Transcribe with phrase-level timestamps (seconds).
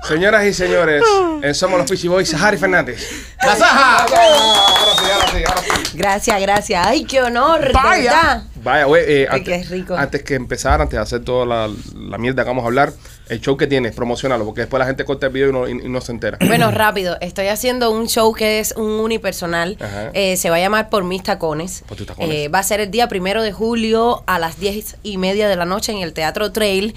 [0.08, 1.02] Señoras y señores,
[1.42, 3.06] en Somos los Peachy Boys, Harry Fernández.
[3.44, 3.98] ¡La Saja!
[3.98, 5.96] Ahora sí, ahora sí, ahora sí.
[5.96, 6.86] Gracias, gracias.
[6.86, 8.42] Ay, qué honor, de Vaya.
[8.68, 9.96] Vaya, güey, eh, antes, qué rico.
[9.96, 12.92] antes que empezar, antes de hacer toda la, la mierda que vamos a hablar,
[13.28, 15.86] el show que tienes, promocionalo, porque después la gente corta el video y no, y-
[15.86, 16.38] y no se entera.
[16.46, 17.16] Bueno, rápido.
[17.20, 19.76] Estoy haciendo un show que es un unipersonal.
[20.14, 21.82] Eh, se va a llamar Por Mis Tacones.
[21.86, 22.34] Por tus tacones.
[22.34, 25.56] Eh, va a ser el día primero de julio a las diez y media de
[25.56, 26.94] la noche en el Teatro Trail.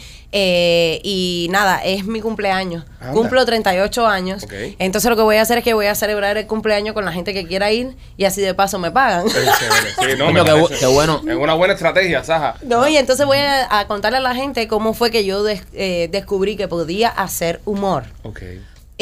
[1.03, 2.85] Y nada, es mi cumpleaños.
[3.01, 3.13] Anda.
[3.13, 4.45] Cumplo 38 años.
[4.79, 7.11] Entonces lo que voy a hacer es que voy a celebrar el cumpleaños con la
[7.11, 9.27] gente que quiera ir y así de paso me pagan.
[9.27, 11.21] Sí, sí, no, Coño, me qué bueno.
[11.27, 12.55] Es una buena estrategia, Saja.
[12.61, 15.63] No, y entonces voy a, a contarle a la gente cómo fue que yo des-
[15.73, 18.03] eh, descubrí que podía hacer humor.
[18.23, 18.41] Ok.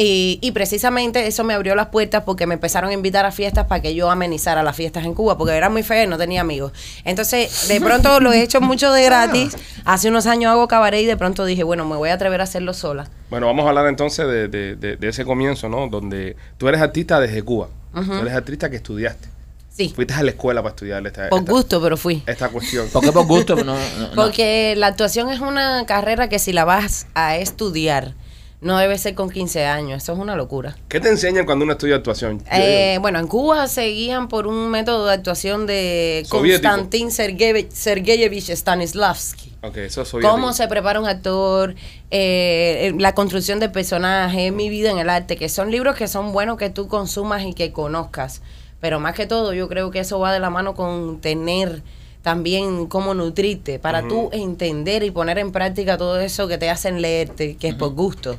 [0.02, 3.66] Y, y precisamente eso me abrió las puertas porque me empezaron a invitar a fiestas
[3.66, 6.40] para que yo amenizara las fiestas en Cuba, porque era muy feo y no tenía
[6.40, 6.72] amigos.
[7.04, 9.56] Entonces, de pronto lo he hecho mucho de gratis.
[9.84, 12.44] Hace unos años hago cabaret y de pronto dije, bueno, me voy a atrever a
[12.44, 13.10] hacerlo sola.
[13.28, 15.86] Bueno, vamos a hablar entonces de, de- de- de ese comienzo, ¿no?
[15.88, 17.68] Donde tú eres artista desde Cuba.
[17.94, 19.28] Tú eres artista que estudiaste.
[19.68, 22.22] Sí, Fuiste a la escuela para estudiar esta, por esta, gusto, pero fui.
[22.26, 22.88] esta cuestión.
[22.92, 23.54] ¿Por qué por gusto?
[23.56, 24.14] No, no, no.
[24.14, 28.14] Porque la actuación es una carrera que si la vas a estudiar,
[28.60, 30.02] no debe ser con 15 años.
[30.02, 30.76] Eso es una locura.
[30.88, 32.42] ¿Qué te enseñan cuando uno estudia actuación?
[32.52, 36.68] Eh, bueno, en Cuba se guían por un método de actuación de Soviético.
[36.68, 39.54] Konstantin Sergeyevich, Sergeyevich Stanislavski.
[39.62, 40.20] ok, eso yo.
[40.20, 41.74] Cómo se prepara un actor,
[42.10, 46.32] eh, la construcción del personaje, mi vida en el arte, que son libros que son
[46.32, 48.42] buenos que tú consumas y que conozcas.
[48.80, 51.82] Pero más que todo, yo creo que eso va de la mano con tener
[52.22, 57.00] también cómo nutrirte, para tú entender y poner en práctica todo eso que te hacen
[57.00, 58.36] leerte, que es por gusto.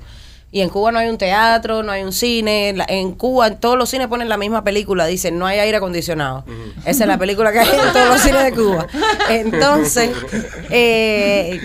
[0.54, 2.76] Y en Cuba no hay un teatro, no hay un cine.
[2.90, 6.44] En Cuba todos los cines ponen la misma película, dicen no hay aire acondicionado.
[6.86, 8.88] Esa es la película que hay en todos los cines de Cuba.
[9.30, 10.12] Entonces,
[10.70, 11.62] eh,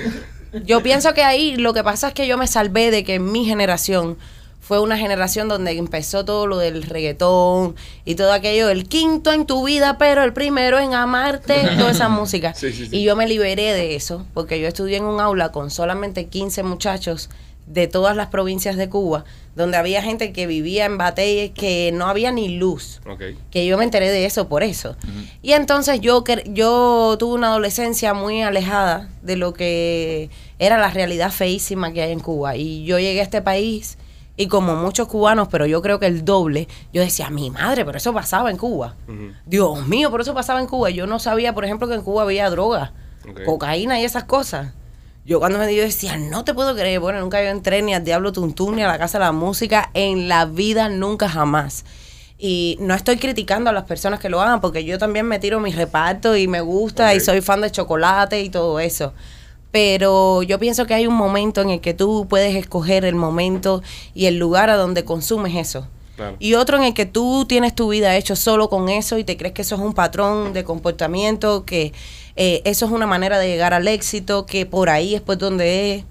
[0.65, 3.45] yo pienso que ahí lo que pasa es que yo me salvé de que mi
[3.45, 4.19] generación
[4.67, 9.47] fue una generación donde empezó todo lo del reggaetón y todo aquello, el quinto en
[9.47, 12.53] tu vida, pero el primero en amarte, toda esa música.
[12.55, 12.97] Sí, sí, sí.
[12.97, 16.65] Y yo me liberé de eso, porque yo estudié en un aula con solamente 15
[16.65, 17.31] muchachos
[17.67, 19.25] de todas las provincias de Cuba,
[19.55, 23.23] donde había gente que vivía en batalles que no había ni luz Ok.
[23.51, 24.97] que yo me enteré de eso por eso.
[25.43, 31.31] Y entonces yo yo tuve una adolescencia muy alejada de lo que era la realidad
[31.33, 33.97] feísima que hay en Cuba y yo llegué a este país
[34.37, 37.99] y como muchos cubanos, pero yo creo que el doble, yo decía, mi madre, pero
[37.99, 38.95] eso pasaba en Cuba.
[39.47, 40.91] Dios mío, pero eso pasaba en Cuba.
[40.91, 42.93] Yo no sabía, por ejemplo, que en Cuba había droga,
[43.45, 44.73] cocaína y esas cosas.
[45.25, 48.05] Yo cuando me yo decía, no te puedo creer, bueno, nunca yo entré ni al
[48.05, 51.85] Diablo Tuntún ni a la Casa de la Música, en la vida nunca jamás.
[52.39, 55.59] Y no estoy criticando a las personas que lo hagan, porque yo también me tiro
[55.59, 59.15] mi reparto y me gusta y soy fan de chocolate y todo eso.
[59.77, 63.83] Pero yo pienso que hay un momento en el que tú puedes escoger el momento
[64.15, 65.87] y el lugar a donde consumes eso.
[66.17, 66.35] Claro.
[66.39, 69.37] Y otro en el que tú tienes tu vida hecho solo con eso y te
[69.37, 71.93] crees que eso es un patrón de comportamiento, que
[72.37, 75.97] eh, eso es una manera de llegar al éxito, que por ahí es pues donde
[75.97, 76.05] es.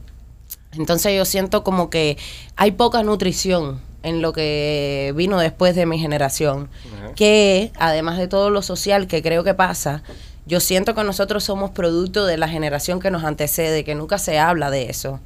[0.73, 2.19] Entonces yo siento como que
[2.55, 6.69] hay poca nutrición en lo que vino después de mi generación,
[7.15, 10.03] que además de todo lo social que creo que pasa,
[10.45, 14.37] yo siento que nosotros somos producto de la generación que nos antecede, que nunca se
[14.37, 15.19] habla de eso.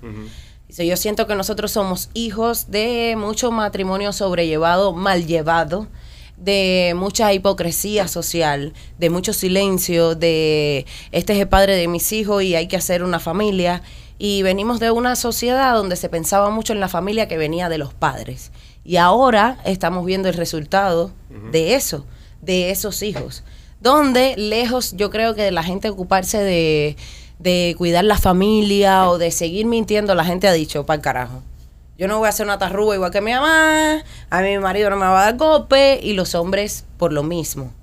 [0.69, 5.87] Yo siento que nosotros somos hijos de mucho matrimonio sobrellevado, mal llevado,
[6.37, 12.43] de mucha hipocresía social, de mucho silencio, de este es el padre de mis hijos
[12.43, 13.81] y hay que hacer una familia.
[14.19, 17.77] Y venimos de una sociedad donde se pensaba mucho en la familia que venía de
[17.77, 18.51] los padres.
[18.85, 21.11] Y ahora estamos viendo el resultado
[21.51, 22.05] de eso,
[22.41, 23.43] de esos hijos.
[23.79, 26.97] Donde lejos yo creo que la gente ocuparse de,
[27.39, 31.41] de cuidar la familia o de seguir mintiendo, la gente ha dicho, para el carajo.
[31.97, 34.95] Yo no voy a hacer una tarruga igual que mi mamá, a mi marido no
[34.95, 37.73] me va a dar golpe y los hombres por lo mismo.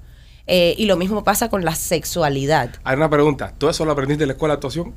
[0.49, 2.71] Eh, y lo mismo pasa con la sexualidad.
[2.85, 3.53] Hay una pregunta.
[3.59, 4.95] ¿Todo eso lo aprendiste en la escuela de actuación?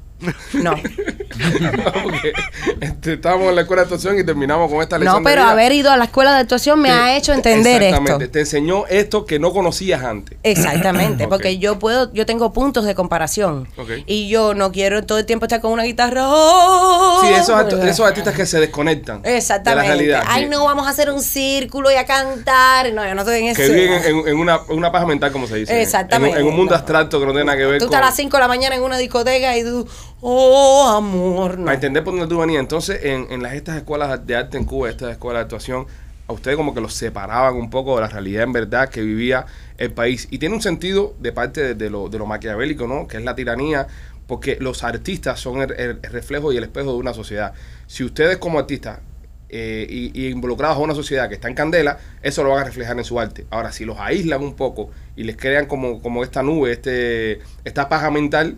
[0.54, 0.76] No,
[2.04, 2.34] Porque
[2.82, 5.24] este, estábamos en la escuela de actuación y terminamos con esta lección.
[5.24, 5.52] no de pero vida.
[5.52, 8.24] haber ido a la escuela de actuación me Te- ha hecho entender Exactamente.
[8.26, 8.32] esto.
[8.34, 10.38] Te enseñó esto que no conocías antes.
[10.44, 13.68] Exactamente, porque yo puedo, yo tengo puntos de comparación
[14.06, 16.24] y yo no quiero todo el tiempo estar con una guitarra.
[16.26, 17.22] ¡Oh!
[17.24, 19.70] Sí, esos, esos artistas que se desconectan Exactamente.
[19.70, 20.24] de la realidad.
[20.28, 20.50] Ay, sí.
[20.50, 22.92] no, vamos a hacer un círculo y a cantar.
[22.94, 23.74] No, yo no estoy en Que ese.
[23.74, 25.82] viven en, en una, una paja mental, como se dice.
[25.82, 26.38] Exactamente.
[26.38, 26.78] En, un- en un mundo No.
[26.78, 27.94] abstracto que no tiene nada que ver Tú con...
[27.94, 29.88] estás a las 5 de la mañana en una discoteca y tú,
[30.22, 31.66] oh, amor, no.
[31.66, 32.60] Para entender por dónde tú venías.
[32.60, 35.88] Entonces, en, en las, estas escuelas de arte en Cuba, estas escuelas de actuación,
[36.28, 39.46] a ustedes como que los separaban un poco de la realidad en verdad que vivía
[39.78, 40.28] el país.
[40.30, 43.08] Y tiene un sentido de parte de, de lo, de lo maquiavélico, ¿no?
[43.08, 43.88] Que es la tiranía,
[44.28, 47.54] porque los artistas son el, el reflejo y el espejo de una sociedad.
[47.88, 49.00] Si ustedes como artistas
[49.50, 52.64] eh, y, y involucrados a una sociedad que está en candela, eso lo van a
[52.66, 53.46] reflejar en su arte.
[53.50, 57.90] Ahora, si los aíslan un poco y les crean como, como esta nube, este, esta
[57.90, 58.58] paja mental,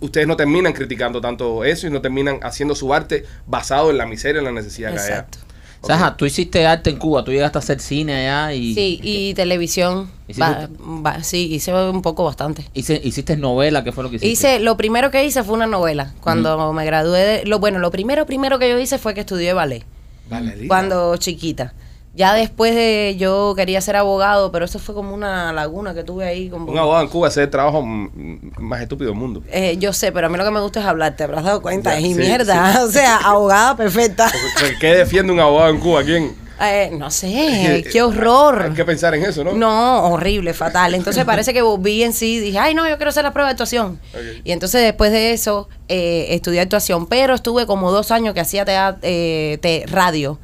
[0.00, 4.06] ustedes no terminan criticando tanto eso y no terminan haciendo su arte basado en la
[4.06, 5.38] miseria, en la necesidad que Exacto.
[5.38, 5.44] haya.
[5.80, 8.72] O sea, ajá, tú hiciste arte en Cuba, tú llegaste a hacer cine allá y...
[8.74, 10.10] Sí, y televisión.
[10.26, 10.68] ¿Hiciste- va-
[11.02, 12.64] va- sí, hice un poco bastante.
[12.72, 14.32] Hice- hiciste novela, ¿qué fue lo que hiciste?
[14.32, 16.14] Hice, lo primero que hice fue una novela.
[16.22, 19.52] Cuando me gradué de, lo bueno, lo primero primero que yo hice fue que estudié
[19.52, 19.84] ballet.
[20.28, 21.74] Vale, Cuando chiquita.
[22.16, 26.24] Ya después de yo quería ser abogado, pero eso fue como una laguna que tuve
[26.24, 29.42] ahí como Un abogado en Cuba hace el trabajo más estúpido del mundo.
[29.50, 31.60] Eh, yo sé, pero a mí lo que me gusta es hablar, ¿te habrás dado
[31.60, 31.94] cuenta?
[31.94, 34.30] Ya, y sí, mierda, o sea, abogada perfecta.
[34.80, 36.04] ¿Qué defiende un abogado en Cuba?
[36.04, 36.43] ¿Quién?
[36.60, 38.62] Eh, no sé, qué horror.
[38.62, 39.52] Hay que pensar en eso, ¿no?
[39.52, 40.94] No, horrible, fatal.
[40.94, 43.48] Entonces parece que volví en sí y dije, ay, no, yo quiero hacer la prueba
[43.48, 43.98] de actuación.
[44.44, 48.64] Y entonces después de eso eh, estudié actuación, pero estuve como dos años que hacía
[48.64, 50.38] tea- eh, te- radio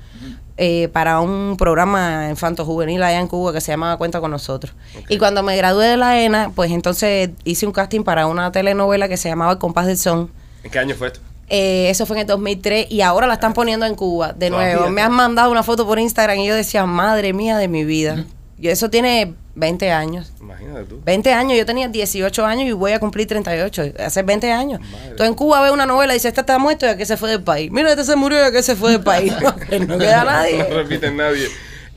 [0.63, 4.75] eh, para un programa infanto juvenil allá en Cuba que se llamaba Cuenta con nosotros.
[5.09, 9.09] Y cuando me gradué de la ENA, pues entonces hice un casting para una telenovela
[9.09, 10.31] que se llamaba El Compás del Son.
[10.65, 11.21] ¿En qué año fue esto?
[11.53, 14.89] Eh, eso fue en el 2003 y ahora la están poniendo en Cuba de nuevo.
[14.89, 18.25] Me han mandado una foto por Instagram y yo decía, madre mía de mi vida.
[18.57, 20.33] Y eso tiene 20 años.
[20.41, 21.01] Imagínate tú.
[21.05, 24.81] 20 años, yo tenía 18 años y voy a cumplir 38, hace 20 años.
[24.81, 25.15] Madre.
[25.17, 27.31] Tú en Cuba ves una novela y dices, este está muerto y que se fue
[27.31, 27.71] del país.
[27.73, 29.33] Mira, este se murió y que se fue del país.
[29.41, 29.57] no
[29.99, 30.63] queda No nadie.
[30.65, 31.49] repiten nadie.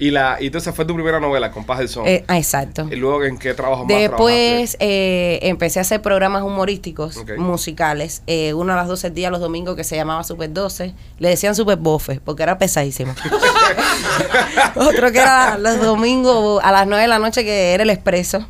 [0.03, 2.05] Y la y entonces fue tu primera novela, Compás del Son.
[2.05, 2.89] Eh, ah, exacto.
[2.91, 8.21] y luego, ¿en qué trabajo más Después eh, empecé a hacer programas humorísticos, musicales.
[8.27, 10.93] Eh, uno a las 12 del día, los domingos, que se llamaba Super 12.
[11.19, 13.15] Le decían Super Bofe, porque era pesadísimo.
[14.75, 18.45] Otro que era los domingos a las 9 de la noche, que era El Expreso.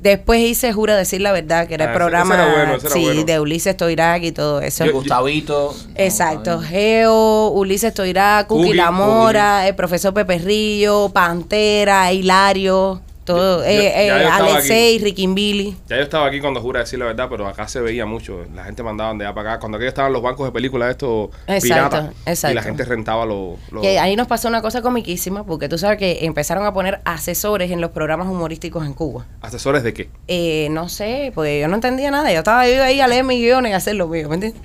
[0.00, 2.74] Después hice Jura Decir la Verdad, que era Ah, el ese- programa ese era bueno,
[2.76, 3.24] ese era sí, bueno.
[3.24, 4.84] de Ulises Toirac y todo eso.
[4.84, 5.74] Yo- Gustavito.
[5.94, 13.58] Exacto, Geo, Ulises Toirac, Cookie Cookie, La Mora, el profesor Pepe Rillo, Pantera, Hilario, todo,
[13.60, 15.76] Yo- eh, yo- eh, ya yo estaba Alexei, Riquimbili.
[15.88, 18.44] Ya yo estaba aquí cuando jura decir la verdad, pero acá se veía mucho.
[18.54, 19.60] La gente mandaba de allá para acá.
[19.60, 22.10] Cuando aquellos estaban los bancos de películas estos Exacto, piratas.
[22.26, 22.54] Y exacto.
[22.54, 23.58] la gente rentaba los...
[24.00, 27.80] ahí nos pasó una cosa comiquísima, porque tú sabes que empezaron a poner asesores en
[27.80, 29.26] los programas humorísticos en Cuba.
[29.40, 30.08] ¿Asesores de qué?
[30.28, 32.30] Eh, no sé, pues yo no entendía nada.
[32.32, 34.60] Yo estaba yo ahí a leer mis guiones y hacer lo mío, ¿me entiendes?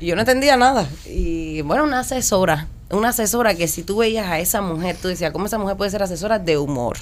[0.00, 0.88] Y yo no entendía nada.
[1.06, 5.32] Y bueno, una asesora, una asesora que si tú veías a esa mujer, tú decías,
[5.32, 6.96] ¿cómo esa mujer puede ser asesora de humor?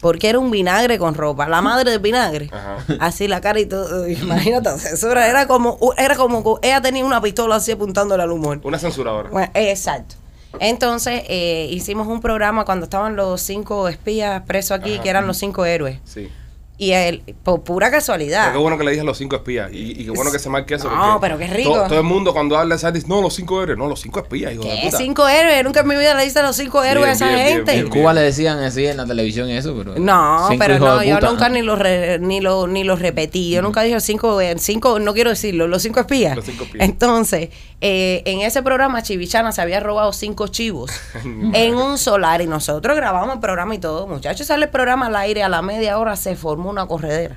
[0.00, 2.50] Porque era un vinagre con ropa, la madre del vinagre.
[2.52, 2.78] Ajá.
[3.00, 4.06] Así la cara y todo.
[4.08, 8.60] Imagínate, asesora, era como, era como, ella tenía una pistola así apuntándole al humor.
[8.62, 9.30] Una censuradora.
[9.30, 10.16] Bueno, exacto.
[10.60, 15.02] Entonces eh, hicimos un programa cuando estaban los cinco espías presos aquí, Ajá.
[15.02, 15.98] que eran los cinco héroes.
[16.04, 16.30] Sí.
[16.78, 18.42] Y él, por pura casualidad.
[18.48, 19.72] Pero qué bueno que le dije los cinco espías.
[19.72, 20.90] Y, y qué bueno que se marque eso.
[20.90, 21.72] No, pero qué rico.
[21.72, 23.78] Todo, todo el mundo cuando habla de esa dice, no, los cinco héroes.
[23.78, 24.98] No, los cinco espías, hijo de puta.
[24.98, 25.64] Cinco héroes.
[25.64, 27.72] Nunca en mi vida le hice los cinco héroes Bien, a esa bien, gente.
[27.72, 29.98] bien, En Cuba le decían así en la televisión eso, pero...
[29.98, 31.54] No, pero no, yo puta, nunca ¿no?
[31.54, 33.50] ni los re- ni lo ni los repetí.
[33.52, 36.36] Yo nunca dije cinco, eh, cinco, no quiero decirlo, los cinco espías.
[36.36, 36.84] Los cinco espías.
[36.84, 37.48] Entonces,
[37.80, 40.90] eh, en ese programa Chivichana se había robado cinco chivos
[41.24, 44.06] en un solar y nosotros grabamos el programa y todo.
[44.06, 47.36] Muchachos, sale el programa al aire a la media hora se formó una corredera.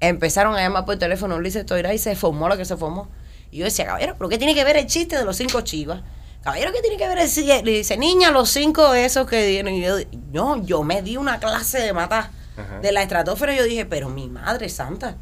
[0.00, 3.08] Empezaron a llamar por teléfono Ulises Toira y se formó lo que se formó.
[3.50, 6.02] Y yo decía, caballero, ¿pero qué tiene que ver el chiste de los cinco chivas?
[6.42, 7.62] Caballero, ¿qué tiene que ver el chiste?
[7.64, 9.72] Le dice, niña, los cinco esos que dieron.
[9.72, 9.96] Y yo,
[10.32, 12.80] no, yo me di una clase de matar Ajá.
[12.80, 13.54] de la estratosfera.
[13.54, 15.16] Yo dije, pero mi madre santa.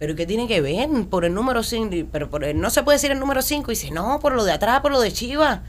[0.00, 0.88] ¿Pero qué tiene que ver?
[1.08, 2.08] Por el número 5.
[2.10, 3.70] Pero por el- no se puede decir el número 5.
[3.70, 5.60] Y dice, no, por lo de atrás, por lo de Chivas.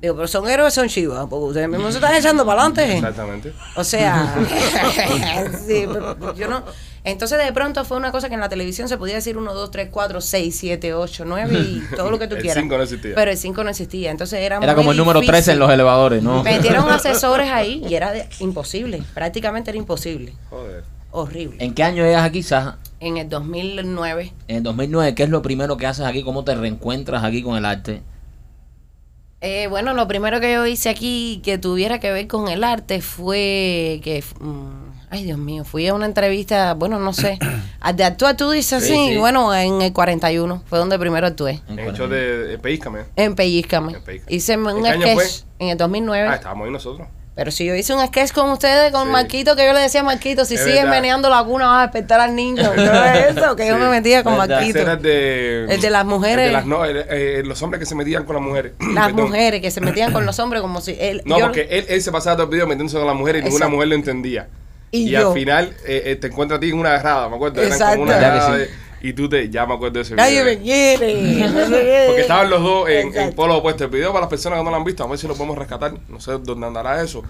[0.00, 1.26] Digo, pero son héroes, son Chivas.
[1.28, 2.96] Porque ustedes mismos se están echando para adelante.
[2.98, 3.52] Exactamente.
[3.74, 4.36] O sea,
[5.66, 6.62] sí, pero yo no.
[7.02, 9.70] Entonces de pronto fue una cosa que en la televisión se podía decir 1, 2,
[9.70, 12.60] 3, 4, 6, 7, 8, 9 y todo lo que tú El quieras.
[12.62, 13.14] cinco no existía.
[13.14, 14.10] Pero el 5 no existía.
[14.10, 15.32] Entonces era Era muy como el número difícil.
[15.32, 16.42] 13 en los elevadores, ¿no?
[16.42, 19.02] Metieron asesores ahí y era de- imposible.
[19.14, 20.34] Prácticamente era imposible.
[20.50, 20.84] Joder.
[21.12, 21.56] horrible.
[21.64, 22.76] ¿En qué año llegas aquí, Saja?
[23.00, 26.22] En el 2009, En el 2009, ¿qué es lo primero que haces aquí?
[26.22, 28.02] ¿Cómo te reencuentras aquí con el arte?
[29.42, 33.02] eh, bueno, lo primero que yo hice aquí que tuviera que ver con el arte
[33.02, 37.38] fue que, mm, ay Dios mío, fui a una entrevista, bueno, no sé,
[37.80, 39.16] a- de actuar tú dices Sí, así, sí.
[39.18, 41.60] bueno, en el 41, fue donde primero actué.
[41.68, 43.00] En hecho de, de Peíscame.
[43.14, 43.92] En Pellizcame.
[43.92, 44.34] En Pellizcame.
[44.34, 45.24] Hice ¿En un sketch fue?
[45.58, 46.28] en el 2009.
[46.28, 47.06] Ah, estábamos ahí nosotros.
[47.36, 49.12] Pero si yo hice un sketch con ustedes, con Sí.
[49.12, 50.90] Marquito, que yo le decía a Marquito, si Es sigues verdad.
[50.90, 52.62] meneando la cuna vas a despertar al niño.
[52.76, 53.54] ¿No es eso?
[53.54, 54.56] Que yo me metía con Verdad.
[54.56, 54.78] Marquito.
[54.78, 55.64] Ese era el de...
[55.74, 56.38] El de las mujeres.
[56.38, 58.72] el de las no, el- eh, los hombres que se metían con las mujeres.
[58.94, 59.26] Las Perdón.
[59.26, 61.20] mujeres que se metían con los hombres como si él...
[61.26, 63.44] No, yo- porque él, él se pasaba todo el video metiéndose con las mujeres y
[63.44, 64.48] ninguna mujer lo entendía.
[64.90, 65.28] Y Y, yo.
[65.28, 67.60] al final eh, eh, te encuentras a ti en una agarrada, me acuerdo.
[67.60, 67.98] Eran Exacto.
[67.98, 68.16] como una
[69.08, 69.48] Y tú te...
[69.50, 70.58] Ya me acuerdo de ese Nadie video.
[70.58, 72.06] me quiere.
[72.06, 73.36] Porque estaban los dos en, en Exacto.
[73.36, 73.84] polo opuesto.
[73.84, 75.56] El video para las personas que no lo han visto, a ver si lo podemos
[75.58, 75.94] rescatar.
[76.08, 77.22] No sé dónde andará eso.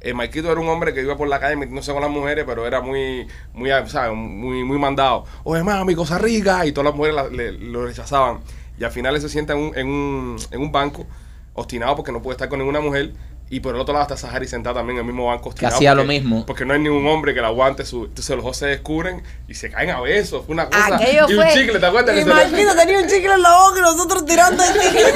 [0.00, 2.66] Eh, Marquito era un hombre que iba por la calle metiéndose con las mujeres, pero
[2.66, 4.14] era muy, muy, ¿sabes?
[4.14, 5.24] Muy, muy mandado.
[5.44, 6.66] Oye, mami, cosa rica.
[6.66, 8.40] Y todas las mujeres la- le- lo rechazaban.
[8.78, 11.06] Y al final él se sienta en un, en un, en un banco,
[11.54, 13.12] obstinado porque no puede estar con ninguna mujer.
[13.50, 15.50] Y por el otro lado está Sahari sentado también en el mismo banco.
[15.50, 16.46] obstinado hacía lo mismo.
[16.46, 17.84] Porque no hay ningún hombre que la aguante.
[17.84, 20.44] Su, entonces los dos se descubren y se caen a besos.
[20.46, 20.96] Fue una cosa.
[20.96, 21.44] Aquello y fue.
[21.44, 22.16] un chicle, ¿te acuerdas?
[22.16, 25.14] Que Marquito tenía un chicle en la boca y nosotros tirando el chicle.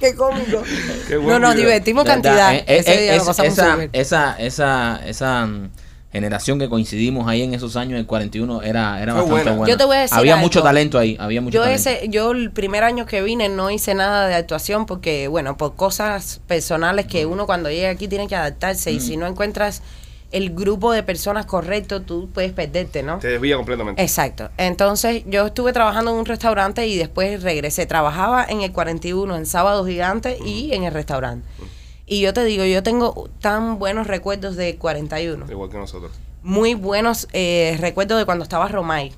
[0.00, 0.62] Qué cómico.
[1.08, 2.54] Qué no, nos divertimos cantidad.
[2.54, 5.48] Eh, eh, Ese día eh, lo pasamos esa, esa, esa, esa
[6.12, 9.56] generación que coincidimos ahí en esos años del 41 era, era Fue bastante buena.
[9.58, 9.70] buena.
[9.72, 10.44] Yo te voy a decir Había algo.
[10.46, 11.88] mucho talento ahí, había mucho Yo talento.
[11.90, 15.76] ese, yo el primer año que vine no hice nada de actuación porque, bueno, por
[15.76, 19.82] cosas personales que uno cuando llega aquí tiene que adaptarse y si no encuentras
[20.32, 23.18] el grupo de personas correcto, tú puedes perderte, ¿no?
[23.18, 24.00] Te desvía completamente.
[24.00, 24.48] Exacto.
[24.58, 27.84] Entonces yo estuve trabajando en un restaurante y después regresé.
[27.86, 31.44] Trabajaba en el 41, en Sábado Gigante y en el restaurante.
[32.10, 35.46] Y yo te digo, yo tengo tan buenos recuerdos de 41.
[35.48, 36.10] Igual que nosotros.
[36.42, 39.12] Muy buenos eh, recuerdos de cuando estaba Romay.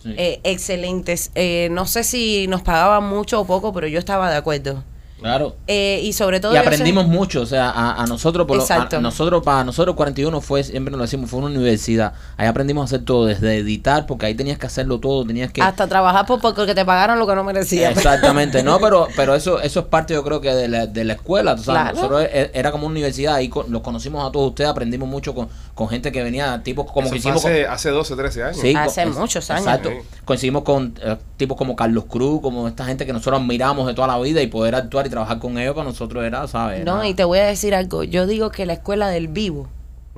[0.00, 0.14] Sí.
[0.16, 1.32] Eh, excelentes.
[1.34, 4.84] Eh, no sé si nos pagaban mucho o poco, pero yo estaba de acuerdo.
[5.20, 5.56] Claro.
[5.66, 6.54] Eh, y sobre todo...
[6.54, 10.40] Y aprendimos mucho, o sea, a, a nosotros, por lo- a- nosotros, para nosotros 41
[10.40, 12.12] fue, siempre nos lo decimos, fue una universidad.
[12.36, 15.60] Ahí aprendimos a hacer todo, desde editar, porque ahí tenías que hacerlo todo, tenías que...
[15.62, 17.96] Hasta trabajar por, porque te pagaron lo que no merecías.
[17.96, 21.14] Exactamente, no, pero pero eso eso es parte yo creo que de la, de la
[21.14, 21.96] escuela, tú sabes, Claro.
[21.96, 25.34] nosotros e- era como una universidad, ahí con- los conocimos a todos ustedes, aprendimos mucho
[25.34, 28.42] con, con gente que venía, tipos como Eso que hicimos con- hace, hace 12, 13
[28.44, 28.58] años.
[28.60, 29.66] Sí, Hace con- muchos años.
[29.66, 29.88] Exacto.
[29.90, 29.96] Sí.
[30.24, 34.06] Coincidimos con eh, tipos como Carlos Cruz, como esta gente que nosotros admiramos de toda
[34.08, 36.84] la vida y poder actuar y trabajar con ellos para nosotros era, ¿sabes?
[36.84, 38.04] No, y te voy a decir algo.
[38.04, 39.68] Yo digo que la escuela del vivo,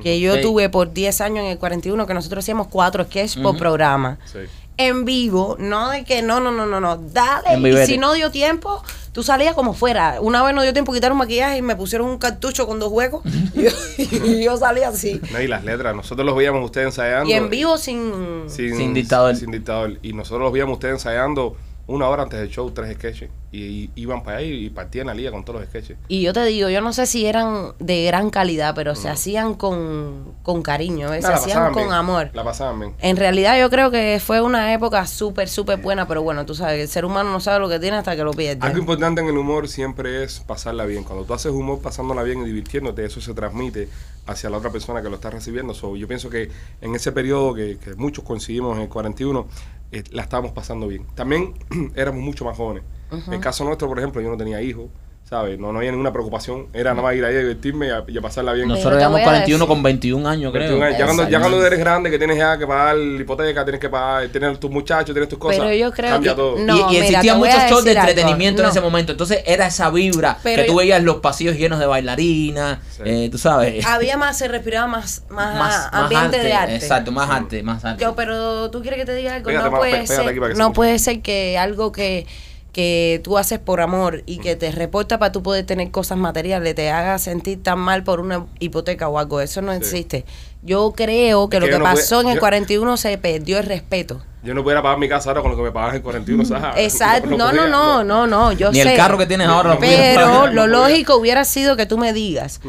[0.03, 0.43] que yo Sí.
[0.43, 4.19] tuve por 10 años en el 41, que nosotros hacíamos cuatro sketches por programa.
[4.25, 4.39] Sí.
[4.77, 7.59] En vivo, no de que no, no, no, no, no, dale.
[7.83, 8.83] Y si no dio tiempo,
[9.13, 10.23] tú salías como fuera.
[10.23, 12.91] Una vez no dio tiempo quitar un maquillaje y me pusieron un cartucho con dos
[12.91, 13.21] huecos
[13.55, 13.71] y, yo,
[14.27, 15.21] y yo salí así.
[15.33, 17.29] No, y las letras, nosotros los veíamos ustedes ensayando.
[17.29, 18.45] Y en vivo sin...
[18.47, 19.37] sin, Sin dictador.
[19.37, 19.99] Sin dictador.
[20.03, 21.57] Y nosotros los veíamos ustedes ensayando
[21.91, 23.31] una hora antes del show, tres sketches.
[23.53, 25.99] Y, y iban para allá y, partían la liga con todos los sketches.
[26.07, 29.55] Y yo te digo, yo no sé si eran de gran calidad, pero se hacían
[29.55, 31.21] con, con cariño, ¿eh?
[31.21, 32.31] se No, hacían con bien, amor.
[32.33, 32.95] La pasaban bien.
[33.01, 36.81] En realidad yo creo que fue una época súper, súper buena, pero bueno, tú sabes,
[36.81, 38.65] el ser humano no sabe lo que tiene hasta que lo pierde.
[38.65, 41.03] Algo importante en el humor siempre es pasarla bien.
[41.03, 43.89] Cuando tú haces humor pasándola bien y divirtiéndote, eso se transmite
[44.31, 45.75] hacia la otra persona que lo está recibiendo.
[45.75, 49.47] So, yo pienso que en ese periodo que, que muchos coincidimos en el 41,
[49.93, 51.07] eh, la estábamos pasando bien.
[51.15, 51.55] También
[51.95, 52.85] éramos mucho más jóvenes.
[53.11, 54.89] En el caso nuestro, por ejemplo, yo no tenía hijos,
[55.31, 55.61] ¿sabes?
[55.61, 56.67] No, no había ninguna preocupación.
[56.75, 58.67] Era nada más ir ahí a divertirme y a, y a pasarla bien.
[58.67, 60.63] Nosotros a 41 decir- con 21 años, creo.
[60.79, 60.99] 21 años.
[60.99, 63.89] Ya cuando, ya cuando eres grande, que tienes ya que pagar la hipoteca, tienes que
[63.89, 65.61] pagar, tienes tus muchachos, tienes tus cosas.
[65.61, 66.59] Pero yo creo cambia que- todo.
[66.59, 69.13] no, y, y existían muchos shows de entretenimiento en ese momento.
[69.13, 73.03] Entonces era esa vibra Pero que tú veías los pasillos llenos de bailarinas, Sí.
[73.07, 73.87] eh, tú sabes.
[73.87, 76.75] Había más, se respiraba más, más, más, más ambiente de arte.
[76.75, 78.03] Exacto, más arte, más arte.
[78.03, 80.59] Yo, pero tú quieres que te diga algo, Pégate no más, puede pégate ser, se
[80.59, 82.27] no puede ser que algo que,
[82.73, 86.75] que tú haces por amor y que te reporta para tú poder tener cosas materiales
[86.75, 89.79] te haga sentir tan mal por una hipoteca o algo, eso no Sí.
[89.79, 90.25] existe.
[90.63, 93.17] Yo creo que Es lo que que yo no pasó en el yo- 41 se
[93.19, 94.21] perdió el respeto.
[94.43, 96.83] Yo no pudiera pagar mi casa ahora con lo que me pagas en 41, ¿sabes?
[96.85, 98.93] Exacto, no, no, podía, no, no, no, yo Ni sé.
[98.93, 100.55] el carro que tienes ahora lo Pero pagar.
[100.55, 102.61] lo lógico hubiera sido que tú me digas,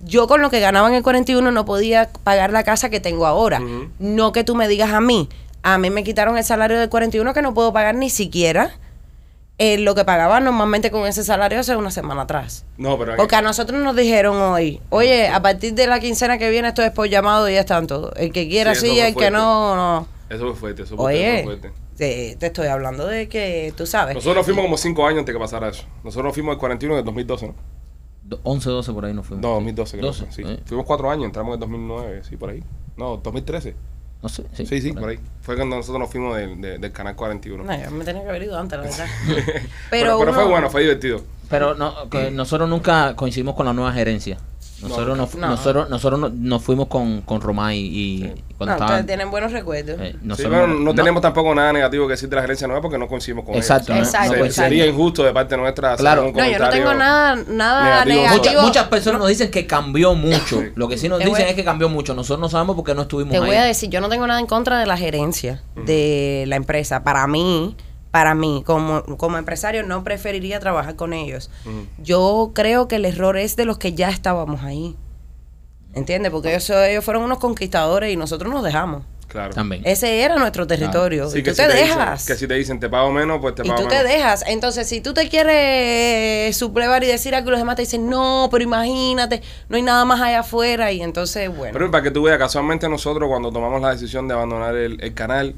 [0.00, 3.26] yo con lo que ganaba en el 41 no podía pagar la casa que tengo
[3.26, 3.60] ahora.
[4.00, 5.28] No que tú me digas a mí.
[5.62, 8.72] A mí me quitaron el salario del 41 que no puedo pagar ni siquiera
[9.62, 12.64] eh, lo que pagaba normalmente con ese salario hace una semana atrás.
[12.78, 16.48] No, pero Porque a nosotros nos dijeron hoy, oye, a partir de la quincena que
[16.48, 18.12] viene esto es por llamado y ya están todos.
[18.16, 20.06] El que quiera Sí, el que no, no.
[20.30, 21.72] eso fue fuerte, eso fue Oye, fuerte.
[21.96, 24.14] te, te estoy hablando de que tú sabes.
[24.14, 25.84] Nosotros nos fuimos como 5 años antes que pasara eso.
[26.04, 27.54] Nosotros nos fuimos el 41 en el 2012, ¿no?
[28.22, 29.42] Do- 11, 12 por ahí nos fuimos.
[29.42, 30.06] No, 2012 creo.
[30.06, 30.42] 12, sí.
[30.46, 30.60] eh.
[30.64, 32.62] Fuimos 4 años, entramos en el 2009, sí, por ahí.
[32.96, 33.74] No, 2013.
[34.22, 34.44] No sé.
[34.52, 35.18] Sí, Sí, sí, por ahí.
[35.42, 37.64] Fue cuando nosotros nos fuimos del, de- del canal 41.
[37.64, 39.06] No, yo me tenía que haber ido antes, la verdad.
[39.26, 41.22] pero pero pero fue bueno, fue divertido.
[41.48, 44.38] Pero no, que nosotros nunca coincidimos con la nueva gerencia.
[44.82, 45.48] Nosotros, nos, No.
[45.48, 48.32] nosotros, nosotros nos, nos fuimos con, con Romay y, y Sí.
[48.56, 49.96] cuando No, estaban- ustedes tienen buenos recuerdos.
[50.00, 52.82] eh, Sí, nosotros pero no, tenemos tampoco nada negativo que decir de la gerencia nueva
[52.82, 53.98] porque no coincidimos con Exacto, ellos.
[54.02, 54.54] no- Exacto, coincidimos.
[54.54, 56.26] sería injusto de parte nuestra hacer Claro.
[56.28, 58.22] un no, yo no tengo nada, nada negativo.
[58.22, 58.36] negativo.
[58.54, 60.60] Muchas, muchas personas nos dicen que cambió mucho.
[60.60, 60.66] Sí.
[60.74, 62.14] Lo que sí nos Te dicen a- es que cambió mucho.
[62.14, 63.46] Nosotros no sabemos porque no estuvimos Te ahí.
[63.46, 67.02] voy a decir, yo no tengo nada en contra de la gerencia de la empresa.
[67.02, 67.76] Para mí,
[68.10, 71.50] para mí, como, como empresario, no preferiría trabajar con ellos.
[71.98, 74.96] Yo creo que el error es de los que ya estábamos ahí.
[75.94, 76.30] ¿Entiendes?
[76.30, 79.02] Porque ellos, ellos fueron unos conquistadores y nosotros nos dejamos.
[79.26, 79.54] Claro.
[79.54, 79.82] También.
[79.84, 81.30] Ese era nuestro territorio.
[81.30, 82.26] Sí, y que tú si te, dicen- dejas.
[82.26, 84.10] que si te dicen te pago menos, pues te y pago tú te menos.
[84.10, 84.44] dejas.
[84.48, 88.64] Entonces, si tú te quieres sublevar y decir algo, los demás te dicen, no, pero
[88.64, 90.90] imagínate, no hay nada más allá afuera.
[90.90, 91.72] Y entonces, bueno.
[91.72, 95.14] Pero para que tú veas, casualmente nosotros cuando tomamos la decisión de abandonar el, el
[95.14, 95.54] canal,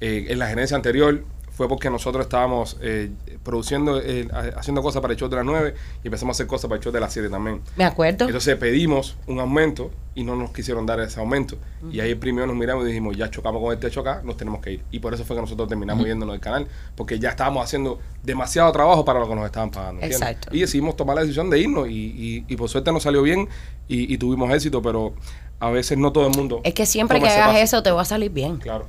[0.00, 3.10] eh, en la gerencia anterior, fue porque nosotros estábamos eh,
[3.42, 6.46] produciendo, eh, ha- haciendo cosas para el show de las 9 y empezamos a hacer
[6.46, 7.60] cosas para el show de las 7 también.
[7.76, 8.24] me acuerdo.
[8.26, 11.56] Entonces pedimos un aumento y no nos quisieron dar ese aumento.
[11.90, 14.60] Y ahí primero nos miramos y dijimos, ya chocamos con el techo acá, nos tenemos
[14.60, 14.82] que ir.
[14.90, 16.66] Y por eso fue que nosotros terminamos yéndonos del canal,
[16.96, 20.02] porque ya estábamos haciendo demasiado trabajo para lo que nos estaban pagando.
[20.02, 20.20] ¿entiendes?
[20.20, 20.48] Exacto.
[20.56, 23.48] Y decidimos tomar la decisión de irnos y, y- y por suerte nos salió bien
[23.88, 25.14] y, y tuvimos éxito, pero
[25.60, 26.60] a veces no todo el mundo.
[26.64, 27.58] es que siempre que hagas paso.
[27.58, 28.56] eso te va a salir bien.
[28.58, 28.86] Claro.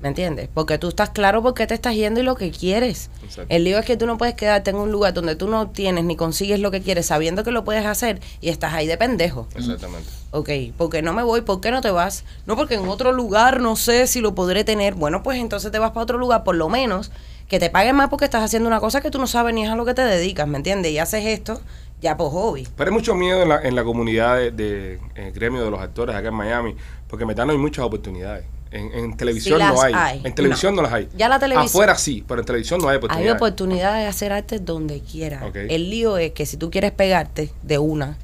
[0.00, 0.48] ¿Me entiendes?
[0.52, 3.08] Porque tú estás claro por qué te estás yendo y lo que quieres.
[3.22, 3.54] Exacto.
[3.54, 6.04] El lío es que tú no puedes quedarte en un lugar donde tú no tienes
[6.04, 9.46] ni consigues lo que quieres sabiendo que lo puedes hacer y estás ahí de pendejo.
[9.54, 10.08] Exactamente.
[10.32, 12.24] Ok, porque no me voy, ¿por qué no te vas?
[12.46, 14.94] No, porque en otro lugar no sé si lo podré tener.
[14.94, 17.12] Bueno, pues entonces te vas para otro lugar, por lo menos
[17.48, 19.70] que te paguen más porque estás haciendo una cosa que tú no sabes ni es
[19.70, 20.92] a lo que te dedicas, ¿me entiendes?
[20.92, 21.60] Y haces esto
[22.00, 22.66] ya por hobby.
[22.76, 25.70] Pero hay mucho miedo en la, en la comunidad de, de- en el gremio de
[25.70, 26.74] los actores acá en Miami,
[27.08, 28.44] porque en verdad no hay muchas oportunidades.
[28.72, 29.92] En, en televisión Sí no hay.
[29.94, 30.20] hay.
[30.24, 30.82] En televisión no.
[30.82, 30.88] No.
[30.88, 31.08] las hay.
[31.16, 33.36] Ya la televisión- Afuera sí, pero en televisión no hay Hay oportunidades.
[33.36, 35.42] oportunidad de hacer arte donde quieras.
[35.42, 35.56] Ok.
[35.56, 38.16] El lío es que si tú quieres pegarte de una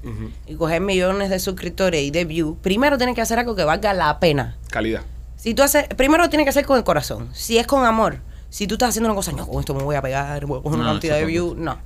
[0.46, 3.92] y coger millones de suscriptores y de views, primero tienes que hacer algo que valga
[3.92, 4.56] la pena.
[4.70, 5.02] Calidad.
[5.36, 7.28] Si tú haces, primero tiene que ser con el corazón.
[7.32, 8.18] Si es con amor,
[8.48, 10.62] si tú estás haciendo una cosa, no, con esto me voy a pegar, voy a
[10.62, 11.76] coger una cantidad de views, no.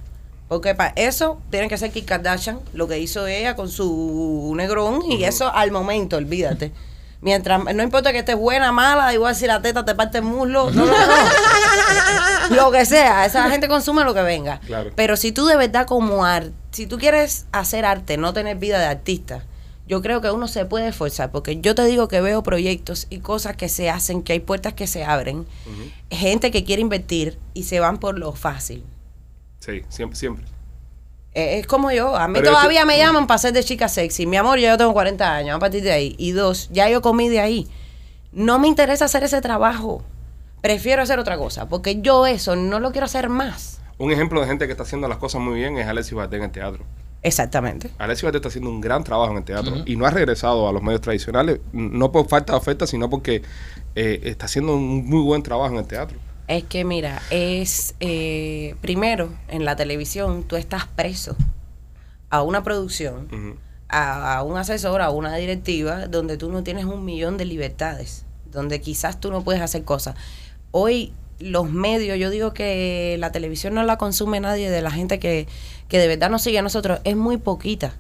[0.49, 5.01] Porque para eso tiene que ser Kim Kardashian, lo que hizo ella con su negrón,
[5.11, 6.73] y eso al momento, olvídate.
[7.23, 10.71] Mientras, no importa que estés buena, mala, igual si la teta te parte el muslo,
[10.71, 12.57] no, no, no.
[12.57, 14.59] lo que sea, esa gente consume lo que venga.
[14.61, 14.91] Claro.
[14.97, 18.79] Pero si tú de verdad como arte, si tú quieres hacer arte, no tener vida
[18.79, 19.45] de artista,
[19.87, 23.19] yo creo que uno se puede esforzar, porque yo te digo que veo proyectos y
[23.19, 25.47] cosas que se hacen, que hay puertas que se abren,
[26.11, 28.85] gente que quiere invertir y se van por lo fácil.
[29.59, 30.47] Sí, siempre, siempre.
[31.35, 33.63] Eh, Es como yo, a mí Pero es todavía que- me llaman para ser de
[33.65, 34.27] chica sexy.
[34.27, 36.15] Mi amor, ya yo tengo 40 años, a partir de ahí.
[36.19, 37.69] Y dos, ya yo comí de ahí.
[38.33, 40.03] No me interesa hacer ese trabajo.
[40.61, 43.81] Prefiero hacer otra cosa, porque yo eso no lo quiero hacer más.
[43.99, 46.45] Un ejemplo de gente que está haciendo las cosas muy bien es Alexis Valdés en
[46.45, 46.85] el teatro.
[47.23, 47.91] Exactamente.
[47.99, 50.73] Alexis Valdés está haciendo un gran trabajo en el teatro y no ha regresado a
[50.73, 53.43] los medios tradicionales, no por falta de oferta, sino porque
[53.95, 56.19] eh, está haciendo un muy buen trabajo en el teatro.
[56.51, 61.37] Es que mira, es eh, primero en la televisión tú estás preso
[62.29, 63.57] a una producción,
[63.89, 68.27] a, a un asesor, a una directiva, donde tú no tienes un millón de libertades,
[68.51, 70.17] donde quizás tú no puedes hacer cosas.
[70.73, 75.21] Hoy los medios, yo digo que la televisión no la consume nadie de la gente
[75.21, 75.47] que,
[75.87, 77.95] que de verdad nos sigue a nosotros, es muy poquita.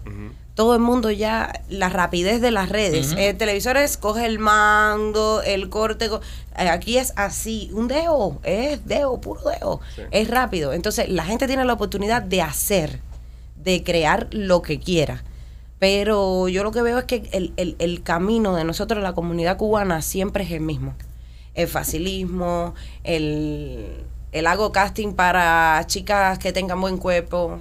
[0.54, 3.12] Todo el mundo ya, la rapidez de las redes.
[3.12, 3.20] Ujú.
[3.20, 6.08] El televisor es, coge el mando, el corte.
[6.08, 6.20] co-
[6.58, 9.80] eh, Aquí es así, un dedo, es dedo, puro dedo.
[9.96, 10.02] Sí.
[10.10, 10.72] Es rápido.
[10.72, 13.00] Entonces, la gente tiene la oportunidad de hacer,
[13.56, 15.22] de crear lo que quiera.
[15.78, 19.56] Pero yo lo que veo es que el, el- el camino de nosotros, la comunidad
[19.56, 20.94] cubana, siempre es el mismo.
[21.54, 23.86] El facilismo, el,
[24.32, 27.58] el hago casting para chicas que tengan buen cuerpo.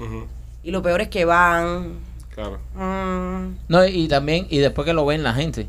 [0.64, 2.09] Y lo peor es que van.
[2.40, 2.60] Claro.
[2.76, 5.68] mm, No, y también, y después que lo ven la gente.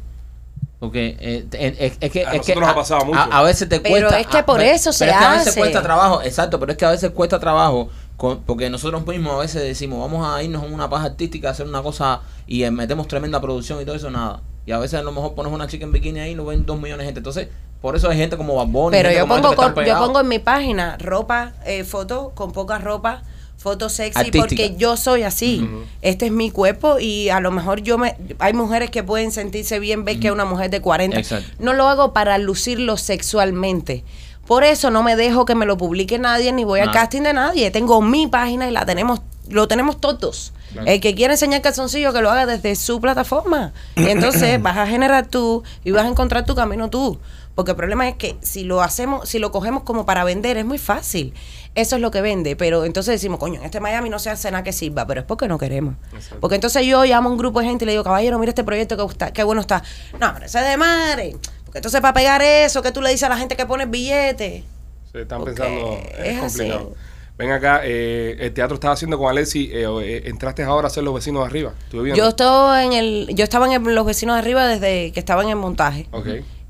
[0.78, 1.46] Porque eh,
[1.78, 2.24] es, es que.
[2.26, 3.18] A es que nosotros nos ha pasado mucho.
[3.18, 4.20] A, a veces te Pero cuesta.
[4.20, 5.60] es que a- por pero- eso se pero es que a veces hace.
[5.60, 7.88] cuesta trabajo, exacto, pero es que a veces cuesta trabajo.
[8.16, 11.52] con- porque nosotros mismos a veces decimos, vamos a irnos en una paja artística, a
[11.52, 14.40] hacer una cosa y eh, metemos tremenda producción y todo eso, nada.
[14.66, 16.66] Y a veces a lo mejor pones una chica en bikini ahí y lo ven
[16.66, 17.20] dos millones de gente.
[17.20, 17.48] Entonces,
[17.80, 18.94] por eso hay gente como Bamboni.
[18.94, 19.54] Pero yo pongo,
[19.84, 23.22] yo pongo en mi página ropa, eh, foto con poca ropa,
[23.60, 24.42] fotos sexy, Artística.
[24.42, 25.68] porque yo soy así.
[26.00, 28.16] Este es mi cuerpo y a lo mejor yo me...
[28.38, 31.18] Hay mujeres que pueden sentirse bien ver que es una mujer de 40.
[31.18, 31.50] Exacto.
[31.58, 34.02] No lo hago para lucirlo sexualmente.
[34.46, 37.34] Por eso no me dejo que me lo publique nadie ni voy al casting de
[37.34, 37.70] nadie.
[37.70, 39.20] Tengo mi página y la tenemos,
[39.50, 40.54] lo tenemos todos.
[40.72, 40.88] Claro.
[40.88, 43.74] El que quiere enseñar calzoncillo, que lo haga desde su plataforma.
[43.94, 47.20] Y entonces vas a generar tú y vas a encontrar tu camino tú.
[47.54, 50.64] Porque el problema es que si lo hacemos, si lo cogemos como para vender, es
[50.64, 51.34] muy fácil.
[51.74, 52.56] Eso es lo que vende.
[52.56, 55.26] Pero entonces decimos, coño, en este Miami no se hace nada que sirva, pero es
[55.26, 55.94] porque no queremos.
[56.12, 56.38] Exacto.
[56.40, 58.64] Porque entonces yo llamo a un grupo de gente y le digo, caballero, mira este
[58.64, 59.82] proyecto que está, qué bueno está.
[60.18, 61.36] No, pero ese es de madre.
[61.64, 64.64] Porque entonces para pegar eso, que tú le dices a la gente que pone billete.
[65.12, 66.58] Se están Porque pensando, es, es así.
[66.58, 66.94] complicado.
[67.38, 71.04] Ven acá, eh, el teatro estaba haciendo con Alexi, eh, eh, entraste ahora a ser
[71.04, 71.72] los vecinos de arriba.
[72.14, 75.56] Yo estaba en el, yo estaba en los vecinos de arriba desde que estaban en
[75.56, 76.06] montaje.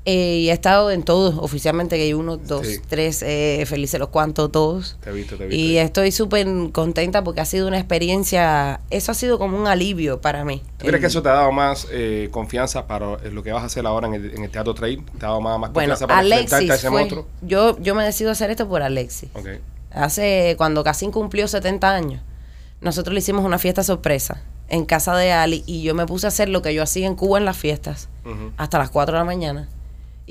[0.05, 2.79] Eh, y he estado en todos, oficialmente, que hay uno, dos, Sí.
[2.89, 4.97] tres, eh, felices los cuantos, todos.
[4.99, 5.61] Te he visto, te he visto.
[5.63, 10.19] Y estoy súper contenta porque ha sido una experiencia, eso ha sido como un alivio
[10.19, 10.63] para mí.
[10.79, 13.67] ¿Tú crees que eso te ha dado más eh, confianza para lo que vas a
[13.67, 15.03] hacer ahora en el, en el Teatro Trail?
[15.05, 17.27] ¿Te ha dado más, más Bueno, confianza para a Alexis ese fue, monstruo?
[17.43, 19.29] yo, yo me decido hacer esto por Alexis.
[19.35, 19.47] Ok.
[19.91, 22.21] Hace, cuando Casín cumplió 70 años,
[22.79, 26.29] nosotros le hicimos una fiesta sorpresa en casa de Ali y yo me puse a
[26.29, 28.09] hacer lo que yo hacía en Cuba en las fiestas,
[28.57, 29.69] hasta las 4 de la mañana.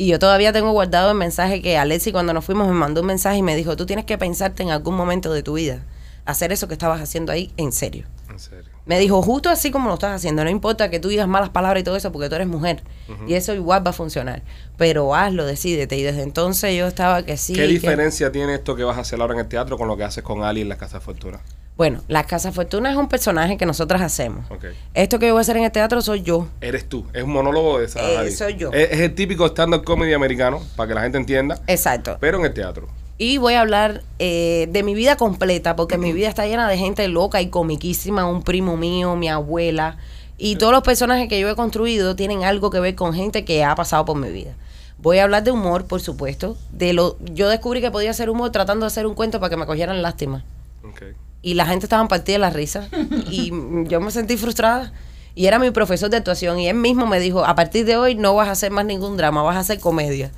[0.00, 3.06] Y yo todavía tengo guardado el mensaje que Alexi cuando nos fuimos me mandó un
[3.06, 5.84] mensaje y me dijo, tú tienes que pensarte en algún momento de tu vida,
[6.24, 8.06] hacer eso que estabas haciendo ahí en serio.
[8.30, 8.64] En serio.
[8.86, 11.82] Me dijo, justo así como lo estás haciendo, no importa que tú digas malas palabras
[11.82, 12.82] y todo eso porque tú eres mujer.
[13.28, 14.42] Y eso igual va a funcionar.
[14.78, 15.98] Pero hazlo, decídete.
[15.98, 17.52] Y desde entonces yo estaba que sí.
[17.52, 19.98] ¿Qué que- diferencia tiene esto que vas a hacer ahora en el teatro con lo
[19.98, 21.40] que haces con Ali en la Casa de Fortuna?
[21.80, 24.44] Bueno, la Casa Fortuna es un personaje que nosotras hacemos.
[24.92, 26.46] Esto que yo voy a hacer en el teatro soy yo.
[26.60, 27.06] Eres tú.
[27.14, 28.70] Es un monólogo de esa Eh, soy yo.
[28.70, 32.18] Es, es el típico stand-up comedy americano, para que la gente entienda, Exacto.
[32.20, 32.86] pero en el teatro.
[33.16, 36.76] Y voy a hablar eh, de mi vida completa, porque mi vida está llena de
[36.76, 39.96] gente loca y comiquísima, un primo mío, mi abuela.
[40.36, 43.64] Y todos los personajes que yo he construido tienen algo que ver con gente que
[43.64, 44.52] ha pasado por mi vida.
[44.98, 46.58] Voy a hablar de humor, por supuesto.
[46.72, 49.56] De lo, yo descubrí que podía hacer humor tratando de hacer un cuento para que
[49.56, 50.44] me cogieran lástima.
[50.84, 51.14] Ok.
[51.42, 52.88] Y la gente estaba partida de la risa
[53.30, 53.50] y
[53.88, 54.92] yo me sentí frustrada
[55.34, 58.14] y era mi profesor de actuación y él mismo me dijo a partir de hoy
[58.14, 60.30] no vas a hacer más ningún drama vas a hacer comedia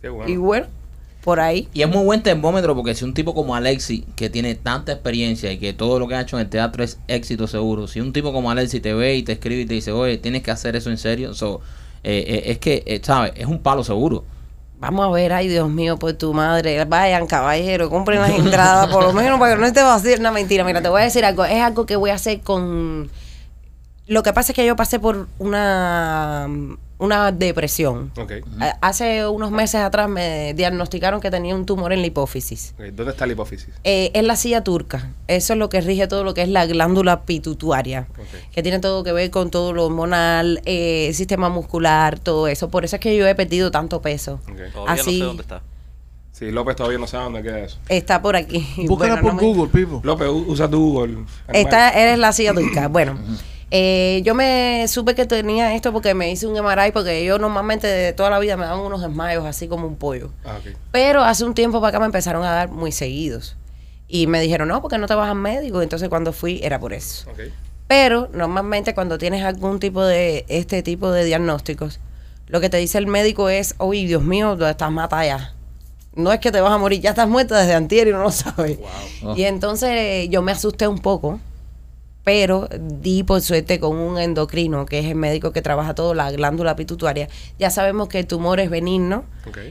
[0.00, 0.30] Qué bueno.
[0.30, 0.66] y bueno
[1.24, 4.54] por ahí Y es muy buen termómetro porque si un tipo como Alexi, que tiene
[4.54, 7.88] tanta experiencia y que todo lo que ha hecho en el teatro es éxito seguro,
[7.88, 10.42] si un tipo como Alexi te ve y te escribe y te dice, oye, tienes
[10.42, 11.62] que hacer eso en serio, so,
[12.02, 13.32] eh, eh, es que, eh, ¿sabes?
[13.36, 14.26] Es un palo seguro.
[14.84, 16.84] Vamos a ver ay Dios mío por tu madre.
[16.84, 20.20] Vayan caballero compren las entradas por lo menos para que no te va a decir
[20.20, 21.44] una mentira mira te voy a decir algo.
[21.44, 23.10] Es algo que voy a hacer con
[24.06, 26.48] lo que pasa es que yo pasé por una
[26.96, 28.12] una depresión.
[28.60, 32.74] A- Hace unos meses atrás me diagnosticaron que tenía un tumor en la hipófisis.
[32.78, 33.68] ¿Dónde está la hipófisis?
[33.82, 35.10] Eh, es la silla turca.
[35.26, 38.06] Eso es lo que rige todo lo que es la glándula pituitaria,
[38.52, 42.70] que tiene todo que ver con todo lo hormonal, eh, sistema muscular, todo eso.
[42.70, 44.40] Por eso es que yo he perdido tanto peso.
[44.72, 45.62] Todavía Así no sé dónde está.
[46.32, 47.78] Sí, López todavía no sabe dónde queda eso.
[47.88, 48.66] está por aquí.
[48.86, 49.98] Búscala Bueno, por no me- Google, people.
[50.04, 51.24] López, u- usa tu Google.
[51.52, 52.88] Esta eres la silla turca.
[52.88, 53.18] Bueno,
[53.76, 57.88] eh, yo me supe que tenía esto porque me hice un MRI, porque yo normalmente
[57.88, 60.30] de toda la vida me dan unos desmayos así como un pollo.
[60.44, 60.60] Ah.
[60.92, 63.56] Pero hace un tiempo para acá me empezaron a dar muy seguidos.
[64.06, 65.82] Y me dijeron, no, porque no te vas al médico.
[65.82, 67.28] Entonces cuando fui era por eso.
[67.88, 71.98] Pero normalmente cuando tienes algún tipo de, este tipo de diagnósticos,
[72.46, 75.52] lo que te dice el médico es, oye, Dios mío, tú estás mata ya.
[76.14, 78.30] No es que te vas a morir, ya estás muerta desde antier y no lo
[78.30, 78.78] sabes.
[79.24, 79.34] Oh.
[79.34, 81.40] Y entonces yo me asusté un poco,
[82.24, 86.30] pero di por suerte con un endocrino, que es el médico que trabaja todo la
[86.32, 87.28] glándula pituitaria.
[87.58, 89.24] Ya sabemos que el tumor es benigno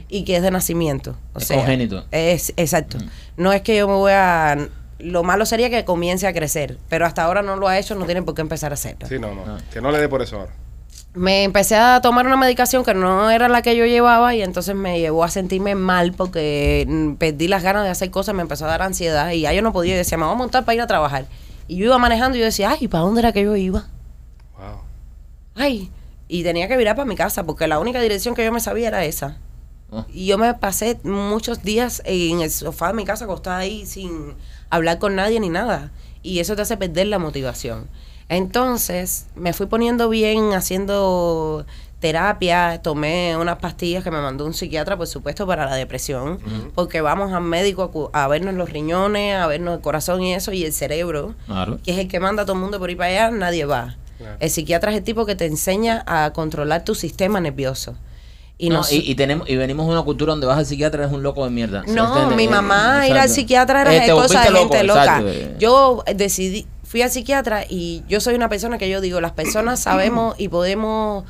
[0.08, 1.16] y que es de nacimiento.
[1.34, 2.04] O Es sea, congénito.
[2.12, 2.98] Es, exacto.
[3.36, 4.68] No es que yo me voy a...
[5.00, 8.06] Lo malo sería que comience a crecer, pero hasta ahora no lo ha hecho, no
[8.06, 9.08] tiene por qué empezar a hacerlo.
[9.08, 9.42] Sí, no, no.
[9.46, 9.58] Ah.
[9.72, 10.52] Que no le dé por eso ahora.
[11.14, 14.74] Me empecé a tomar una medicación que no era la que yo llevaba y entonces
[14.74, 18.64] me llevó a sentirme mal porque mm, perdí las ganas de hacer cosas, me empezó
[18.64, 19.96] a dar ansiedad y ya yo no podía.
[19.96, 21.26] Decía, me voy a montar para ir a trabajar.
[21.68, 23.88] Y yo iba manejando y yo decía, ay, ¿para dónde era que yo iba?
[24.56, 24.80] Wow.
[25.54, 25.90] Ay,
[26.28, 28.88] y tenía que virar para mi casa porque la única dirección que yo me sabía
[28.88, 29.38] era esa.
[29.90, 30.04] Oh.
[30.12, 34.34] Y yo me pasé muchos días en el sofá de mi casa acostada ahí sin
[34.70, 35.92] hablar con nadie ni nada.
[36.22, 37.88] Y eso te hace perder la motivación.
[38.28, 41.66] Entonces me fui poniendo bien haciendo
[42.08, 46.38] terapia, tomé unas pastillas que me mandó un psiquiatra, por supuesto, para la depresión,
[46.74, 50.64] porque vamos al médico a, vernos los riñones, a vernos el corazón y eso, y
[50.64, 51.78] el cerebro, Claro.
[51.82, 53.96] que es el que manda a todo el mundo por ir para allá, nadie va.
[54.18, 54.36] Claro.
[54.38, 57.94] El psiquiatra es el tipo que te enseña a controlar tu sistema nervioso.
[58.58, 61.04] Y, No, nos- y, y tenemos y venimos de una cultura donde vas al psiquiatra
[61.04, 61.84] eres un loco de mierda.
[61.88, 65.04] no, mi Eh, mamá ir al psiquiatra era Eh, te cosa de gente loco, loca.
[65.04, 65.56] exacto, eh.
[65.58, 69.80] Yo decidí, fui al psiquiatra y yo soy una persona que yo digo, las personas
[69.80, 71.24] sabemos y podemos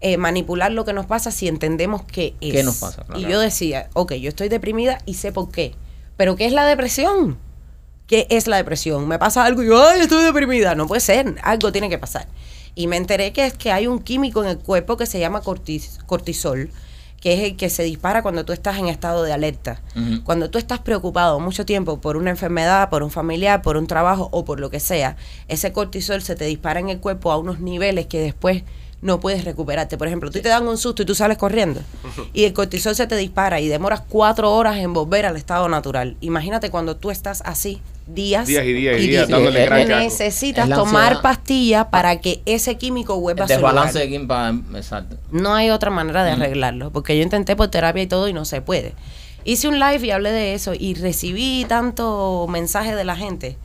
[0.00, 2.52] eh, manipular lo que nos pasa si entendemos qué es.
[2.52, 3.04] ¿Qué nos pasa?
[3.04, 3.20] Claro.
[3.20, 5.74] Y yo decía, ok, yo estoy deprimida y sé por qué.
[6.16, 7.38] Pero ¿qué es la depresión?
[8.06, 9.06] ¿Qué es la depresión?
[9.06, 10.74] Me pasa algo y yo, ay, estoy deprimida.
[10.74, 12.26] No puede ser, algo tiene que pasar.
[12.74, 15.42] Y me enteré que es que hay un químico en el cuerpo que se llama
[15.42, 16.70] cortis- cortisol,
[17.20, 19.82] que es el que se dispara cuando tú estás en estado de alerta.
[20.24, 24.28] Cuando tú estás preocupado mucho tiempo por una enfermedad, por un familiar, por un trabajo
[24.32, 25.16] o por lo que sea,
[25.48, 28.62] ese cortisol se te dispara en el cuerpo a unos niveles que después
[29.02, 29.96] no puedes recuperarte.
[29.96, 31.80] Por ejemplo, tú te dan un susto y tú sales corriendo
[32.34, 36.16] y el cortisol se te dispara y demoras cuatro horas en volver al estado natural.
[36.20, 39.28] Imagínate cuando tú estás así días, Días y días y días días.
[39.28, 39.96] dándole algo.
[39.96, 43.92] necesitas tomar pastillas para que ese químico vuelva El a su lugar.
[43.92, 43.98] desbalance
[44.72, 44.78] de.
[44.78, 45.16] Exacto.
[45.30, 48.44] No hay otra manera de arreglarlo, porque yo intenté por terapia y todo y no
[48.44, 48.94] se puede.
[49.44, 53.56] Hice un live y hablé de eso y recibí tanto mensaje de la gente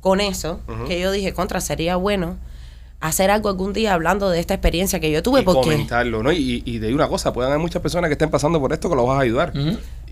[0.00, 2.38] con eso que yo dije, contra, sería bueno
[3.00, 6.32] hacer algo algún día hablando de esta experiencia que yo tuve y porque comentarlo, ¿no?
[6.32, 8.96] Y, y de una cosa, pueden haber muchas personas que estén pasando por esto que
[8.96, 9.52] los vas a ayudar.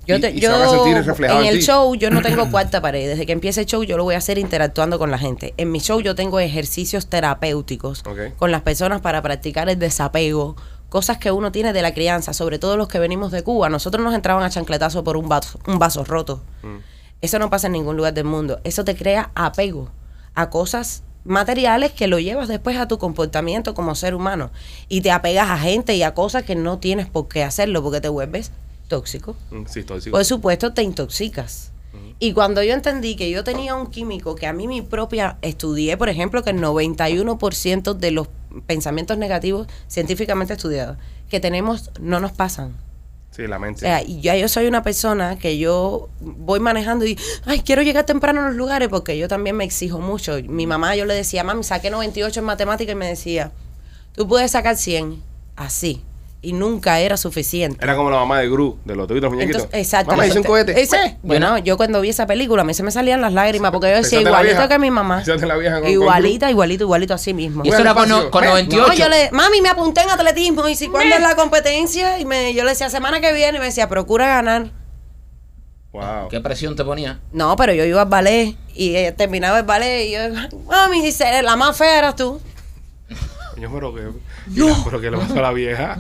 [0.07, 1.65] Yo, te- y yo en en el ti.
[1.67, 3.07] show yo no tengo cuarta pared.
[3.07, 5.53] Desde que empiece el show yo lo voy a hacer interactuando con la gente.
[5.59, 8.03] En mi show yo tengo ejercicios terapéuticos
[8.39, 10.57] con las personas para practicar el desapego,
[10.89, 13.69] cosas que uno tiene de la crianza, sobre todo los que venimos de Cuba.
[13.69, 16.41] Nosotros nos entraban a chancletazo por un vaso, un vaso roto.
[16.63, 16.77] Mm.
[17.21, 18.61] Eso no pasa en ningún lugar del mundo.
[18.65, 19.91] Eso te crea apego
[20.35, 24.51] a cosas materiales que lo llevas después a tu comportamiento como ser humano
[24.89, 28.01] y te apegas a gente y a cosas que no tienes por qué hacerlo porque
[28.01, 28.51] te vuelves
[28.89, 29.37] tóxico.
[29.51, 31.71] Mm, Sí, estoy Por supuesto, te intoxicas.
[32.21, 35.97] Y cuando yo entendí que yo tenía un químico que a mí mi propia estudié,
[35.97, 38.29] por ejemplo, que el 91% de los
[38.67, 40.97] pensamientos negativos científicamente estudiados
[41.31, 42.75] que tenemos no nos pasan.
[44.07, 48.41] Y ya yo soy una persona que yo voy manejando y, ay, quiero llegar temprano
[48.41, 50.37] a los lugares porque yo también me exijo mucho.
[50.49, 53.53] Mi mamá, yo le decía, mami, saqué 98 en matemática y me decía,
[54.13, 55.23] tú puedes sacar 100,
[55.57, 56.03] así.
[56.41, 57.83] Y nunca era suficiente.
[57.83, 59.63] Era como la mamá de Gru, de los tubitos muñequitos.
[59.65, 60.13] Entonces, exacto.
[60.13, 60.81] Mamá, hice un cohete.
[60.81, 63.91] Ese- bueno, yo cuando vi esa película, a mí se me salían las lágrimas porque
[63.91, 64.69] yo decía igualito vieja.
[64.69, 65.25] que mi mamá.
[65.27, 67.65] La vieja con- con Igualita, igualito, igualito así mismo.
[67.65, 68.51] Y eso era con, con Ven.
[68.51, 68.87] 98.
[68.87, 72.25] No, yo le, mami, me apunté en atletismo y si cuándo es la competencia y
[72.25, 74.71] me, yo le decía semana que viene y me decía procura ganar.
[75.91, 76.29] Wow.
[76.29, 77.19] ¿Qué presión te ponía?
[77.33, 80.21] No, pero yo iba al ballet y eh, terminaba el ballet y yo,
[80.69, 82.41] mami, dice, la más fea eras tú.
[83.57, 84.03] Yo pero que,
[84.47, 85.99] mira, pero que le pasó a la vieja.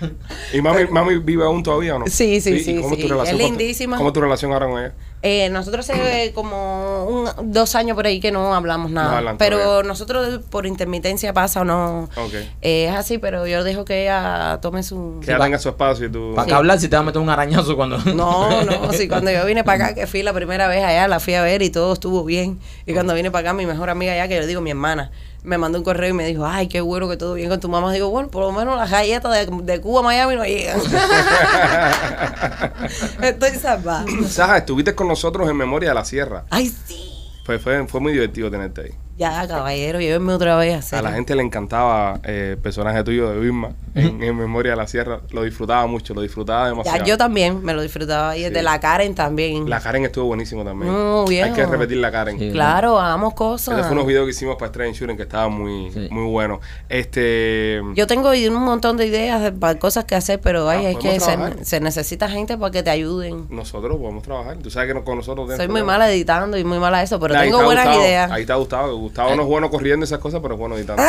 [0.52, 2.06] ¿Y mami, mami vive aún todavía o no?
[2.06, 3.02] Sí, sí, ¿Y sí, cómo sí.
[3.02, 3.96] tu relación Es con- lindísima.
[3.96, 4.92] ¿Cómo es tu relación ahora con ella?
[5.20, 9.18] Eh, nosotros hace como un- dos años por ahí que no hablamos No nada.
[9.18, 12.04] hablan pero nosotros por intermitencia pasa o no.
[12.16, 12.34] Ok.
[12.62, 15.18] Eh, es así, pero yo dejo que ella tome su...
[15.24, 16.34] Que ella tenga su espacio y tú...
[16.36, 17.98] ¿Para qué hablar si te va a meter un arañazo cuando.?
[18.14, 21.18] No, no, sí, cuando yo vine para acá, que fui la primera vez allá, la
[21.18, 22.60] fui a ver y todo estuvo bien.
[22.86, 25.10] Y cuando vine para acá, mi mejor amiga allá, que yo le digo mi hermana,
[25.44, 27.68] me mandó un correo y me dijo, ay, qué bueno que todo bien con tu
[27.68, 27.92] mamá.
[27.92, 30.80] Digo, bueno, por lo menos las galletas de, de Cuba a Miami no llegan.
[33.22, 34.04] Estoy salvada.
[34.28, 36.44] Saja, estuviste con nosotros en Memoria de la Sierra.
[36.50, 37.10] Ay, sí.
[37.44, 38.90] Fue, fue, fue muy divertido tenerte ahí.
[39.18, 40.98] Ya, caballero, llévenme otra vez a hacer.
[41.00, 44.76] A la gente le encantaba eh, el personaje tuyo de Vilma en, en Memoria de
[44.76, 45.20] la Sierra.
[45.32, 46.98] Lo disfrutaba mucho, lo disfrutaba demasiado.
[46.98, 48.36] Ya, yo también me lo disfrutaba.
[48.36, 48.54] Y el Sí.
[48.54, 49.68] de la Karen también.
[49.68, 50.92] La Karen estuvo buenísimo también.
[50.92, 51.44] Muy bien.
[51.46, 52.38] Hay que repetir la Karen.
[52.38, 52.50] Sí.
[52.52, 53.74] Claro, hagamos cosas.
[53.74, 56.08] Esos fueron unos videos que hicimos para Estrella Insurance que estaban muy, Sí.
[56.12, 56.60] muy buenos.
[56.88, 57.82] Este...
[57.94, 60.96] Yo tengo un montón de ideas de para cosas que hacer, pero ay, Ah, es
[60.98, 61.18] que
[61.64, 63.46] se, necesita gente para que te ayuden.
[63.50, 64.56] Nosotros podemos trabajar.
[64.58, 65.50] Tú sabes que no- con nosotros...
[65.56, 68.30] Soy muy mala editando y muy mala eso, pero tengo buenas Gustavo, ideas.
[68.30, 69.07] Ahí está Gustavo.
[69.08, 71.02] Gustavo no es bueno corriendo esas cosas, pero es bueno editando.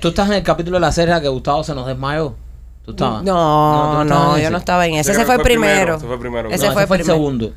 [0.00, 2.34] Tú estás en el capítulo de la serie que Gustavo se nos desmayó.
[2.84, 3.22] ¿Tú estabas?
[3.22, 5.12] No, no, yo no estaba en ese.
[5.12, 5.96] Ese fue el primero.
[5.96, 6.50] Ese fue el primero.
[6.50, 7.52] Ese fue el segundo.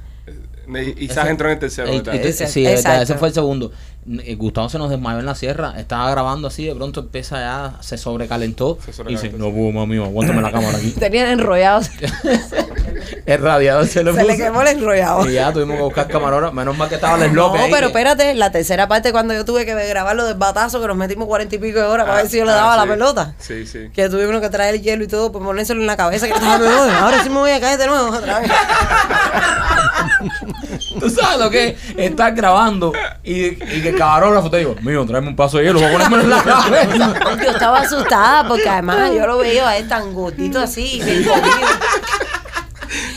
[0.98, 1.90] Y Saja entró en el tercero.
[1.90, 3.72] Eh, y sí, ese fue el segundo.
[4.24, 7.78] Eh, Gustavo se nos desmayó en la sierra, estaba grabando así, de pronto empieza ya,
[7.82, 8.78] se sobrecalentó.
[8.86, 10.92] Se y sobrecalentó, dice, no puedo, mami, aguántame la cámara aquí.
[11.00, 11.82] Tenían enrollado.
[13.26, 14.32] el radiador se le Se puso.
[14.32, 15.30] le quemó el enrollado.
[15.30, 16.54] Y ya tuvimos que buscar camarógrafo.
[16.54, 19.46] Menos mal que estaba el No, López ahí, pero espérate, la tercera parte cuando yo
[19.46, 22.30] tuve que grabarlo del batazo, que nos metimos cuarenta y pico de horas para ver
[22.30, 22.90] si yo le Ah, daba la sí.
[22.90, 23.34] pelota.
[23.40, 23.90] Sí, sí.
[23.94, 26.58] Que tuvimos que traer el hielo y todo, pues ponérselo en la cabeza que estaba
[26.58, 28.52] "No, ahora sí me voy a caer de nuevo otra vez.
[31.00, 31.76] ¿Tú sabes lo que es?
[31.98, 35.80] Estar grabando y, y que el camarógrafo te digo, mío, tráeme un paso de hielo,
[35.80, 37.14] voy a ponérmelo en la cabeza.
[37.44, 41.68] Yo estaba asustada porque además yo lo veía a él tan gordito así, bien jodido.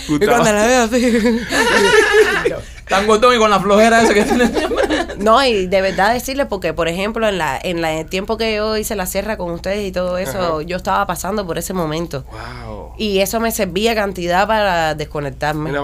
[0.09, 1.21] Y cuando la veo así.
[2.89, 4.51] Tan gordón y con la flojera esa que tiene.
[5.19, 8.55] No, y de verdad decirle, porque por ejemplo, en la en la- el tiempo que
[8.57, 10.63] yo hice la sierra con ustedes y todo eso, Ajá.
[10.63, 12.25] yo estaba pasando por ese momento.
[12.67, 12.93] Wow.
[12.97, 15.69] Y eso me servía cantidad para desconectarme.
[15.71, 15.83] Mira,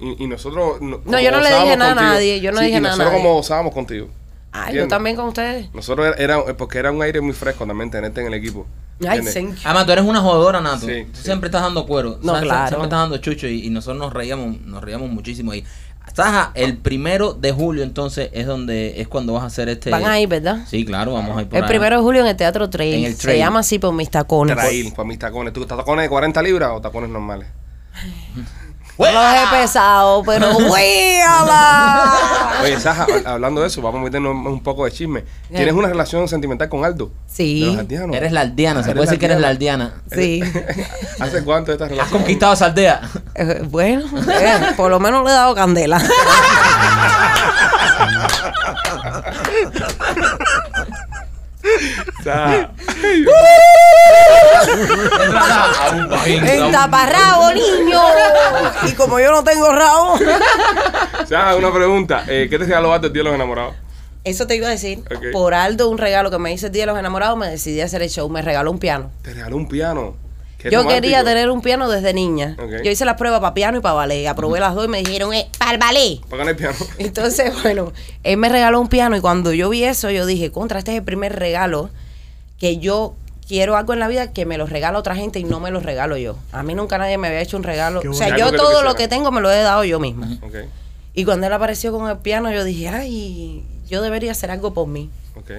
[0.00, 0.80] y, y- y nosotros.
[0.80, 2.94] No, No, yo no le dije nada a nadie, yo no Sí, dije y nada
[2.94, 3.22] a Nosotros nadie.
[3.24, 4.08] como gozábamos contigo.
[4.52, 5.72] Ah, yo también con ustedes.
[5.74, 8.66] Nosotros era, era- porque era un aire muy fresco también tenerte en el equipo.
[9.00, 9.34] Ay, ¿entiendes?
[9.34, 9.60] thank you.
[9.64, 10.86] Además, tú eres una jodora, Nato.
[10.86, 11.22] Sí, tú sí.
[11.24, 12.18] siempre estás dando cuero.
[12.22, 12.42] No, ¿sabes?
[12.42, 12.68] claro.
[12.68, 15.54] Siempre estás dando chucho y, y nosotros nos reíamos, nos reíamos muchísimo.
[15.54, 15.64] Y
[16.14, 19.90] Saja, el primero de julio entonces es donde es cuando vas a hacer este.
[19.90, 20.64] Van a ir, ¿verdad?
[20.68, 22.94] Sí, claro, vamos a ir por El primero de julio en el Teatro Trail.
[22.96, 23.38] En el Se Trail.
[23.38, 24.56] llama así por mis tacones.
[24.56, 25.52] Trail, para mis tacones.
[25.52, 27.46] ¿Tú tacones de 40 libras o tacones normales?
[29.00, 32.12] No los he pesado, pero ¡Huíala!
[32.62, 35.24] Oye, Saja, hab- hablando de eso, vamos a meternos un poco de chisme.
[35.48, 37.06] ¿Tienes una relación sentimental con Aldo?
[37.06, 37.78] De los Sí.
[38.12, 39.94] Eres la aldeana, se Eres puede decir que eres la aldeana.
[40.12, 40.42] sí.
[41.20, 42.18] ¿Hace cuánto esta Has relación?
[42.18, 43.00] conquistado esa aldea.
[43.34, 46.00] Eh, Bueno, eh, por lo menos le he dado candela.
[56.26, 58.00] En taparrabo, niño.
[58.88, 60.18] Y como yo no tengo rabo.
[61.28, 62.24] Saja, una pregunta.
[62.28, 63.74] Eh, ¿Qué te regaló Aldo el día de los enamorados?
[64.24, 65.02] Eso te iba a decir.
[65.32, 67.86] Por Aldo, un regalo que me hice el día de los enamorados, me decidí a
[67.86, 68.28] hacer el show.
[68.28, 69.10] Me regaló un piano.
[69.22, 70.14] Te regaló un piano.
[70.70, 72.56] Yo quería tener un piano desde niña.
[72.82, 74.26] Yo hice las pruebas para piano y para ballet.
[74.26, 76.20] Aprobé las dos y me dijeron, eh, para el ballet.
[76.28, 76.76] ¿Para ganar el piano?
[76.98, 77.92] Entonces, bueno,
[78.22, 80.98] él me regaló un piano y cuando yo vi eso, yo dije, contra, este es
[80.98, 81.90] el primer regalo
[82.58, 83.14] que yo
[83.48, 85.80] quiero algo en la vida que me lo regala otra gente y no me lo
[85.80, 86.36] regalo yo.
[86.52, 88.00] A mí nunca nadie me había hecho un regalo.
[88.08, 90.28] O sea, yo todo lo que tengo me lo he dado yo misma.
[91.14, 94.86] Y cuando él apareció con el piano, yo dije, ay, yo debería hacer algo por
[94.86, 95.10] mí.
[95.34, 95.50] ok.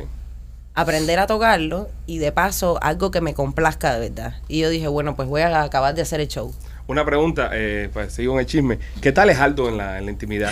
[0.73, 4.35] Aprender a tocarlo y de paso algo que me complazca de verdad.
[4.47, 6.53] Y yo dije, bueno, pues voy a acabar de hacer el show.
[6.91, 8.77] Una pregunta, eh, para seguir con el chisme.
[9.01, 10.51] ¿Qué tal es Aldo en la, en la intimidad?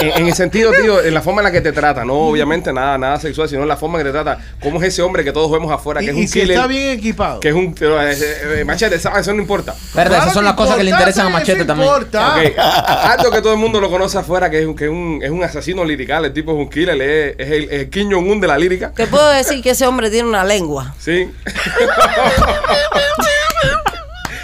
[0.00, 2.72] En, en el sentido, tío, en la forma en la que te trata, no obviamente
[2.72, 4.38] nada, nada sexual, sino en la forma en que te trata.
[4.60, 6.56] ¿Cómo es ese hombre que todos vemos afuera, que Y, es y un si killer?
[6.56, 7.38] está bien equipado.
[7.38, 7.72] Que es un.
[7.72, 8.16] pero, eh,
[8.58, 9.20] eh, machete, ¿sabes?
[9.20, 9.76] Eso no importa.
[9.94, 11.88] Verdad, esas son las cosas que le importa, interesan a Machete también.
[11.88, 12.34] importa.
[12.36, 15.20] Ok, Aldo que todo el mundo lo conoce afuera, que es, un- que es, un,
[15.22, 18.40] es un asesino lirical, el tipo es un killer, es, es el, el Kim Jong-un
[18.40, 18.90] de la lírica.
[18.92, 20.96] Te puedo decir que ese hombre tiene una lengua.
[20.98, 21.30] Sí.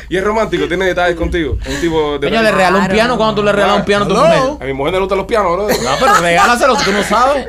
[0.08, 1.58] y es romántico, tiene detalles contigo.
[1.68, 2.28] Un tipo de.
[2.28, 4.40] Coño, le regaló un piano cuando tú le regalas un piano a tu mujer.
[4.60, 5.68] A mi mujer le gustan los pianos, bro.
[5.68, 7.46] No, pero regálaselo, tú no sabes.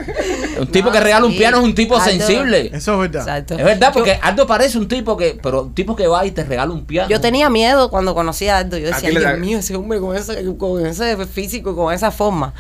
[0.59, 2.69] Un tipo que regala un piano es un tipo sensible.
[2.73, 3.27] Eso es verdad.
[3.27, 3.57] Exacto.
[3.57, 6.43] Es verdad, porque Aldo parece un tipo que, pero un tipo que va y te
[6.43, 7.09] regala un piano.
[7.09, 8.77] Yo tenía miedo cuando conocí a Aldo.
[8.77, 12.53] Yo ¿A decía, Dios mío, ese hombre con ese, con ese físico, con esa forma.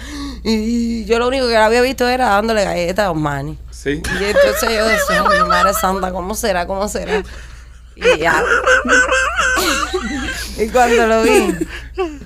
[0.43, 3.57] Y yo lo único que había visto era dándole galletas a Osmani.
[3.71, 4.01] Sí.
[4.19, 6.65] Y entonces yo decía, "Ay, mi madre santa, ¿cómo será?
[6.67, 7.23] ¿Cómo será?
[7.95, 8.41] Y ya.
[10.59, 11.55] y cuando lo vi.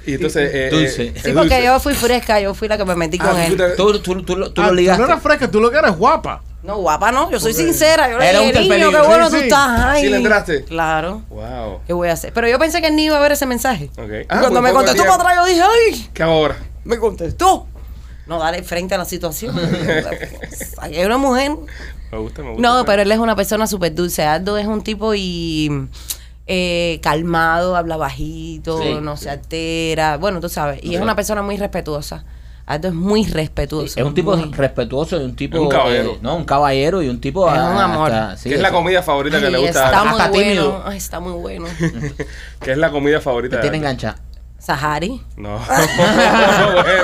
[0.06, 0.50] Y entonces.
[0.54, 1.04] eh, Dulce.
[1.08, 1.64] eh, Sí, porque dulce.
[1.66, 3.58] yo fui fresca, yo fui la que me metí Ah, con él.
[3.78, 5.02] Tú, tú, tú, lo- tú Ah, lo tú ligaste.
[5.02, 6.42] no eras fresca, tú lo que eres guapa.
[6.64, 7.30] No, guapa, no.
[7.30, 8.10] Yo soy sincera.
[8.10, 9.06] Yo le Era un dije, niño, qué peligro".
[9.06, 9.44] bueno Sí, tú sí.
[9.44, 9.70] estás.
[9.86, 10.02] Ay.
[10.04, 10.64] ¿Sí le entraste?
[10.64, 11.22] Claro.
[11.30, 11.82] Wow.
[11.86, 12.32] ¿Qué voy a hacer?
[12.32, 13.90] Pero yo pensé que él ni iba a ver ese mensaje.
[13.98, 14.10] Ok.
[14.10, 16.10] Y Ah, cuando muy me contestó para atrás, yo dije, ¡ay!
[16.14, 16.56] ¿Qué ahora?
[16.86, 17.68] Me contestó.
[18.28, 19.54] No, dale frente a la situación.
[20.82, 21.52] Aquí hay una mujer.
[22.12, 22.62] Me gusta, me gusta.
[22.62, 24.24] No, pero él es una persona súper dulce.
[24.24, 25.70] Aldo es un tipo y
[26.48, 29.24] eh, calmado, habla bajito, Sí, no sí.
[29.26, 30.18] se altera.
[30.18, 30.84] Bueno, tú sabes.
[30.84, 32.24] Y es una persona muy respetuosa.
[32.66, 34.00] Aldo es muy respetuoso.
[34.00, 35.60] Es un tipo muy- respetuoso y un tipo.
[35.62, 36.12] Un caballero.
[36.12, 37.46] eh, no, un caballero y un tipo.
[37.50, 38.12] Es un hasta- amor.
[38.38, 40.72] sí, ¿Qué es la comida favorita que le gusta a está muy Hasta tímido.
[40.72, 40.84] bueno.
[40.88, 41.66] Ay, está muy bueno.
[42.62, 43.88] ¿Qué es la comida favorita Te tiene Aldo?
[43.90, 44.18] enganchado.
[44.60, 45.22] Sahari.
[45.36, 45.60] No.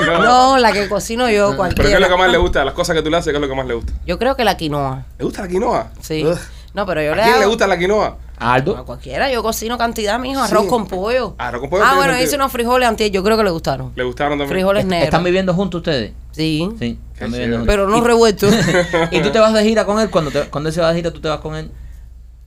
[0.06, 0.24] bueno.
[0.24, 2.00] No, la que cocino yo, ¿Pero qué es cualquiera.
[2.00, 2.64] lo que más le gusta?
[2.66, 3.94] Las cosas que tú le haces, ¿qué es lo que más le gusta?
[4.06, 5.04] Yo creo que la quinoa.
[5.18, 5.88] ¿Le gusta la quinoa?
[6.02, 6.26] Sí.
[6.74, 7.42] No, pero yo ¿A le quién hago...
[7.42, 8.18] le gusta la quinoa?
[8.40, 8.78] A Aldo.
[8.78, 10.70] A cualquiera, yo cocino cantidad, mijo, arroz Sí.
[10.70, 11.36] con pollo.
[11.38, 13.92] Arroz con pollo Ah, bueno, hice unos frijoles antes, yo creo que le gustaron.
[13.96, 14.50] ¿Le gustaron también?
[14.50, 15.06] Frijoles Est- negros.
[15.06, 16.14] ¿Están viviendo juntos ustedes?
[16.32, 16.70] Sí.
[16.80, 17.74] Sí, están viviendo juntos.
[17.74, 18.48] Pero no ¿Y- revuelto.
[19.12, 20.10] ¿Y tú te vas de gira con él?
[20.10, 21.70] Cuando, te- cuando él se va de gira, tú te vas con él.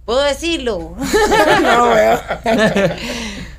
[0.06, 0.94] ¿Puedo decirlo?
[1.62, 2.20] no lo veo.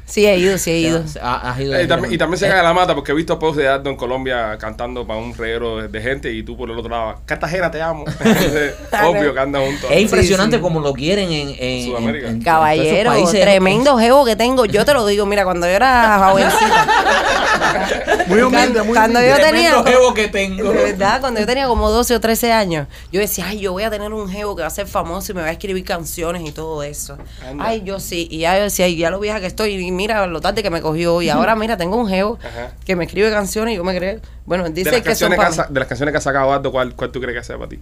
[0.06, 1.04] Sí, he ido, sí he ido.
[1.22, 3.58] Ha- has ido Eh, y, también, y se cae la mata porque he visto posts
[3.58, 6.90] de Aldo en Colombia cantando para un reguero de, gente y tú por el otro
[6.90, 8.06] lado, Cartagena te amo.
[8.20, 9.90] Entonces, obvio que andan juntos.
[9.92, 10.62] Es impresionante sí.
[10.62, 12.28] como lo quieren en, en, Sudamérica.
[12.28, 13.42] en- en Caballero, países.
[13.42, 14.66] tremendo jevo que tengo.
[14.66, 16.88] Yo te lo digo, mira, cuando yo era jovencita.
[18.28, 19.36] Muy humilde, muy Cuando humilde.
[19.38, 20.72] yo Tremendo tenía- jevo que tengo.
[20.72, 23.84] De verdad, cuando yo tenía como 12 o 13 años, yo decía, ay, yo voy
[23.84, 26.44] a tener un jevo que va a ser famoso y me va a escribir canciones
[26.48, 27.18] y todo eso.
[27.48, 27.66] Anda.
[27.66, 28.28] Ay, yo sí.
[28.32, 30.70] Y ya yo decía, ay, ya lo vieja que estoy, y mira lo tarde que
[30.70, 31.22] me cogió.
[31.22, 32.12] Y ahora, mira, tengo un
[32.44, 32.72] Ajá.
[32.86, 34.20] que me escribe canciones y yo me creo.
[34.46, 36.52] Bueno, de, dice las que son que para ha de las canciones que ha sacado
[36.54, 37.80] Aldo, ¿cuál, cuál tú crees que sea para ti?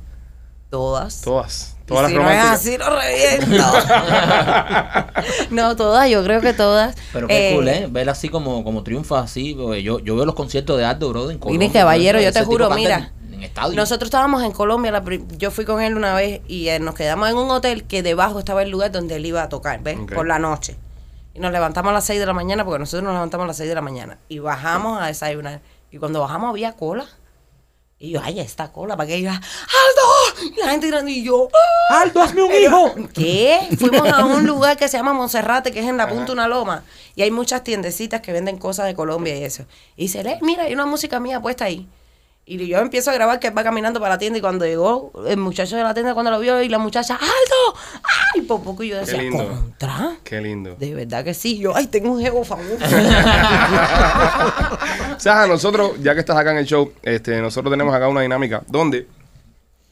[0.69, 1.21] todas.
[1.21, 1.75] Todas.
[1.81, 2.59] Y Todas si las no es románticas.
[2.61, 3.65] así, lo reviento.
[5.51, 6.95] no, todas, yo creo que todas.
[7.11, 7.87] Pero qué Eh, cool, ¿eh?
[7.91, 9.53] Ver así como, como triunfa así.
[9.55, 11.67] yo, yo veo los conciertos de Aldo, bro, en Colombia.
[11.67, 13.75] Mire, caballero, yo te juro, mira, estadio.
[13.75, 15.03] Nosotros estábamos en Colombia, la
[15.37, 18.39] yo fui con él una vez y eh, nos quedamos en un hotel que debajo
[18.39, 19.97] estaba el lugar donde él iba a tocar, ¿ves?
[20.13, 20.77] Por la noche.
[21.33, 23.57] Y nos levantamos a las 6 de la mañana porque nosotros nos levantamos a las
[23.57, 25.61] 6 de la mañana y bajamos a desayunar.
[25.91, 27.05] Y cuando bajamos había cola.
[27.99, 30.51] Y yo, ay, esta cola, para que diga, ¡Aldo!
[30.55, 31.47] Y la gente gritando, y yo,
[31.91, 32.01] ¡Ah!
[32.01, 32.95] ¡Aldo, hazme un Y yo, hijo!
[33.13, 33.59] ¿Qué?
[33.77, 36.47] Fuimos a un lugar que se llama Monserrate, que es en la punta de una
[36.47, 36.83] loma.
[37.15, 39.65] Y hay muchas tiendecitas que venden cosas de Colombia y eso.
[39.95, 41.87] Y dice, "Le, mira, hay una música mía puesta ahí.
[42.43, 45.11] Y yo empiezo a grabar que él va caminando para la tienda y cuando llegó
[45.27, 47.79] el muchacho de la tienda cuando lo vio y la muchacha, ¡Aldo!
[48.33, 48.41] ¡Ay!
[48.41, 49.47] Por poco yo decía, lindo.
[49.47, 50.15] ¿contra?
[50.23, 50.75] Qué lindo.
[50.75, 51.59] De verdad que sí.
[51.59, 52.79] Yo, ay, tengo un jevo famoso.
[55.17, 58.63] Saja, nosotros, ya que estás acá en el show, este, nosotros tenemos acá una dinámica
[58.67, 59.07] donde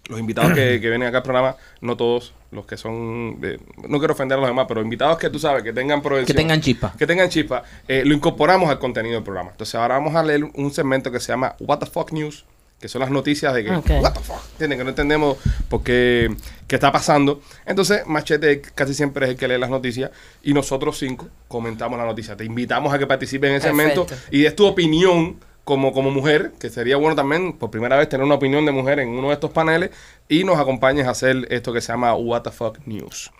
[0.09, 3.99] los invitados que, que vienen acá al programa, no todos los que son, eh, no
[3.99, 6.01] quiero ofender a los demás, pero invitados que tú sabes, que tengan.
[6.01, 6.93] Que tengan chispa.
[6.97, 9.51] Que tengan chispa, eh, lo incorporamos al contenido del programa.
[9.51, 12.45] Entonces ahora vamos a leer un segmento que se llama What the Fuck News,
[12.81, 13.89] que son las noticias de que, Ok.
[14.01, 14.79] What the fuck, ¿entienden?
[14.79, 15.37] Que no entendemos
[15.69, 16.35] por qué,
[16.67, 17.41] qué está pasando.
[17.67, 20.09] Entonces Machete casi siempre es el que lee las noticias
[20.41, 22.35] y nosotros cinco comentamos la noticia.
[22.35, 25.37] Te invitamos a que participes en ese segmento y des tu opinión
[25.69, 28.99] como, como mujer, que sería bueno también por primera vez tener una opinión de mujer
[28.99, 29.91] en uno de estos paneles
[30.27, 33.31] y nos acompañes a hacer esto que se llama What the Fuck News.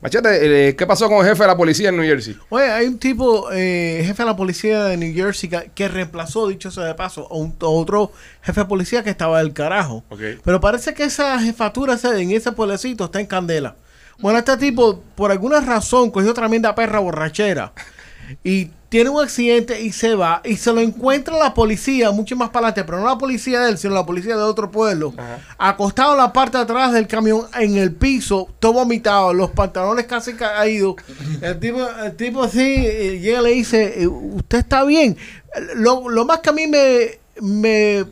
[0.00, 2.36] Machete, eh, ¿qué pasó con el jefe de la policía en New Jersey?
[2.48, 6.48] Oye, hay un tipo, eh, jefe de la policía de New Jersey, que, que reemplazó,
[6.48, 8.10] dicho sea de paso, a, un, a otro
[8.42, 10.02] jefe de policía que estaba del carajo.
[10.44, 13.76] Pero parece que esa jefatura en ese pueblecito está en candela.
[14.18, 17.72] Bueno, este tipo, por alguna razón, cogió tremenda perra borrachera.
[18.42, 20.40] Y tiene un accidente y se va.
[20.44, 23.70] Y se lo encuentra la policía, mucho más para adelante, pero no la policía de
[23.70, 25.14] él, sino la policía de otro pueblo.
[25.58, 30.06] Acostado en la parte de atrás del camión, en el piso, todo vomitado, los pantalones
[30.06, 30.96] casi caídos.
[31.42, 35.16] El tipo, el tipo así eh, llega y le dice: eh, ¿Usted está bien?
[35.74, 38.04] Lo, lo más que a mí me, me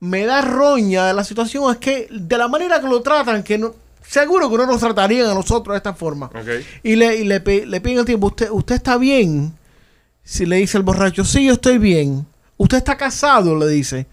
[0.00, 3.58] me da roña de la situación es que de la manera que lo tratan, que
[3.58, 3.74] no,
[4.10, 6.30] seguro que no nos tratarían a nosotros de esta forma.
[6.82, 9.54] Y le, y le, le piden el tiempo, ¿usted, ¿usted está bien?
[10.24, 12.26] Si le dice el borracho, sí, yo estoy bien.
[12.56, 13.56] ¿Usted está casado?
[13.56, 14.06] Le dice.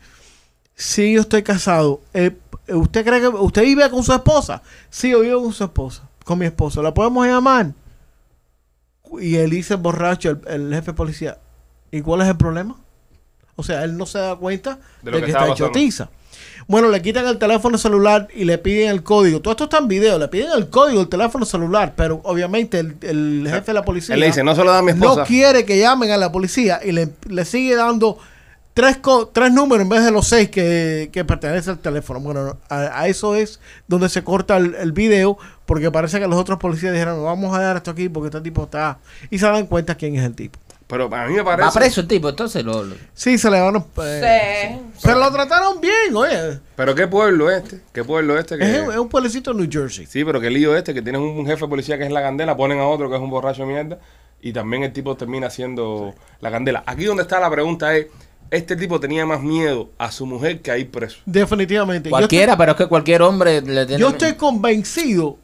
[0.75, 2.01] Sí, yo estoy casado.
[2.13, 2.37] Eh,
[2.67, 4.61] ¿Usted cree que usted vive con su esposa?
[4.89, 6.81] Sí, yo vivo con su esposa, con mi esposa.
[6.83, 7.73] ¿La podemos llamar?
[9.19, 11.39] Y él dice el borracho, el, el jefe de policía,
[11.91, 12.77] ¿y cuál es el problema?
[13.55, 16.09] O sea, él no se da cuenta De que que, está hecho tiza.
[16.67, 19.39] Bueno, le quitan el teléfono celular y le piden el código.
[19.41, 20.19] Todo esto está en video.
[20.19, 24.15] Le piden el código del teléfono celular, pero obviamente el, el jefe de la policía
[24.15, 25.21] Él le dice, no se lo da a mi esposa.
[25.21, 28.17] no quiere que llamen a la policía y le, le sigue dando
[28.73, 32.19] tres, co- tres números en vez de los seis que, que pertenece al teléfono.
[32.19, 36.37] Bueno, a, a eso es donde se corta el, el video porque parece que los
[36.37, 38.99] otros policías dijeron, vamos a dar esto aquí porque este tipo está...
[39.29, 40.59] Y se dan cuenta quién es el tipo.
[40.87, 41.67] Pero a mí me parece...
[41.67, 42.81] Va preso el tipo, entonces lo...
[42.81, 43.85] lo- Sí, se le van a...
[44.05, 45.01] eh, Sí.
[45.03, 46.59] Pero lo trataron bien, oye.
[46.77, 48.63] Pero qué pueblo este, qué pueblo este que...
[48.63, 50.05] Es, es un pueblecito en New Jersey.
[50.05, 52.21] Sí, pero qué lío este, que tienes un, un jefe de policía que es la
[52.21, 53.99] candela, ponen a otro que es un borracho de mierda,
[54.41, 56.83] y también el tipo termina siendo la candela.
[56.85, 58.07] Aquí donde está la pregunta es,
[58.49, 61.17] este tipo tenía más miedo a su mujer que a ir preso.
[61.25, 62.07] Definitivamente.
[62.07, 63.99] Yo Cualquiera, pero es que cualquier hombre le tiene...
[63.99, 65.37] Yo estoy convencido.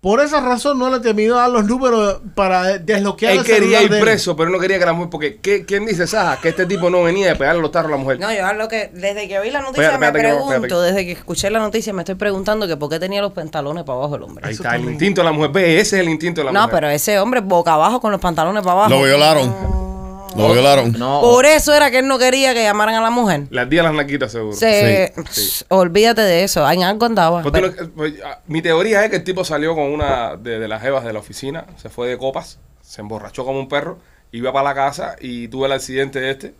[0.00, 3.82] Por esa razón no le terminó de dar los números para desbloquear Él el quería
[3.82, 4.00] ir él.
[4.00, 6.90] preso, pero no quería que la mujer, porque ¿qué- ¿quién dice, Saja, que este tipo
[6.90, 8.20] no venía de pegarle los tarros a la mujer?
[8.20, 11.50] No, yo lo que desde que oí la noticia me que- pregunto, desde que escuché
[11.50, 14.46] la noticia me estoy preguntando que por qué tenía los pantalones para abajo el hombre.
[14.46, 15.50] Ahí Eso está, el instinto de la mujer.
[15.50, 16.74] Ve, ese es el instinto de la No, mujer.
[16.74, 18.90] pero ese hombre boca abajo con los pantalones para abajo.
[18.90, 19.95] Lo violaron.
[20.36, 20.92] Lo violaron.
[20.92, 23.46] No, Por eso era que él no quería que llamaran a la mujer.
[23.50, 24.56] Las días las naquitas, seguro.
[24.56, 25.64] Se, Sí.
[25.68, 27.42] olvídate de eso, en algo andaba.
[27.42, 30.82] Pues pues, ah, mi teoría es que el tipo salió con una de, de las
[30.82, 33.98] jevas de la oficina, se fue de copas, se emborrachó como un perro,
[34.32, 36.54] iba para la casa y tuvo el accidente este,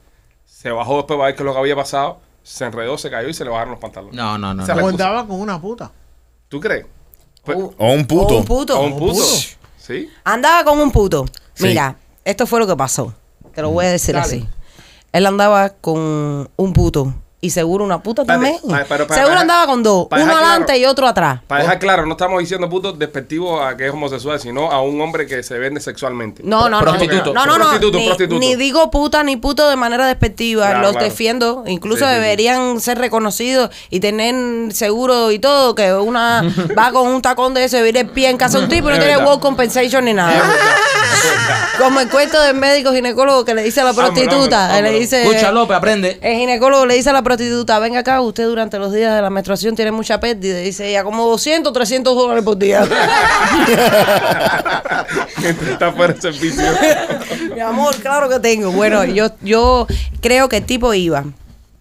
[0.44, 3.28] se bajó después para ver qué es lo que había pasado, se enredó, se cayó
[3.28, 4.14] y se le bajaron los pantalones.
[4.16, 4.62] no, no, no.
[4.62, 4.82] Esa es no.
[4.82, 5.04] la O excusa.
[5.08, 5.90] andaba con una puta.
[6.48, 6.86] ¿Tú crees?
[7.44, 8.34] Pues, O un puto.
[8.34, 8.78] o un puto.
[8.80, 9.12] ¿o un puto?
[9.14, 9.24] puto.
[9.78, 10.10] ¿Sí?
[10.24, 11.26] Andaba con un puto.
[11.54, 11.66] Sí.
[11.68, 13.14] Mira, esto fue lo que pasó.
[13.56, 14.26] Te lo voy a decir Dale.
[14.26, 14.48] así.
[15.12, 17.14] Él andaba con un puto.
[17.46, 18.56] Y seguro una puta también.
[18.88, 20.08] para seguro andaba con dos.
[20.10, 20.80] Uno adelante claro.
[20.80, 21.40] y otro atrás.
[21.46, 25.00] Para dejar claro, no estamos diciendo puto despectivo a que es homosexual, sino a un
[25.00, 26.42] hombre que se vende sexualmente.
[26.44, 26.80] No, no, no.
[26.80, 27.32] Prostituto.
[27.32, 27.64] No, no, no.
[27.66, 28.40] prostituto, Ni, prostituto.
[28.40, 30.66] ni digo puta ni puto de manera despectiva.
[30.66, 31.04] Claro, Los claro.
[31.06, 31.64] defiendo.
[31.66, 32.20] Incluso Sí, sí, sí.
[32.20, 35.74] deberían ser reconocidos y tener seguro y todo.
[35.76, 36.42] Que una
[36.76, 38.88] va con un tacón de eso y viene el pie en casa de un tipo
[38.90, 40.42] y no tiene work compensation ni nada.
[41.78, 44.68] Como el cuento del médico ginecólogo que le dice a la prostituta.
[44.68, 45.00] vámonos, él le vámonos.
[45.00, 45.22] dice.
[45.22, 46.18] Escucha, López, aprende.
[46.22, 47.35] El ginecólogo le dice a la prostituta,
[47.80, 50.58] venga acá, usted durante los días de la menstruación tiene mucha pérdida.
[50.58, 52.82] Dice ella, como 200, 300 dólares por día.
[55.70, 56.62] Está fuera de servicio.
[57.54, 58.70] Mi amor, claro que tengo.
[58.72, 59.86] Bueno, yo, yo
[60.20, 61.24] creo que el tipo iba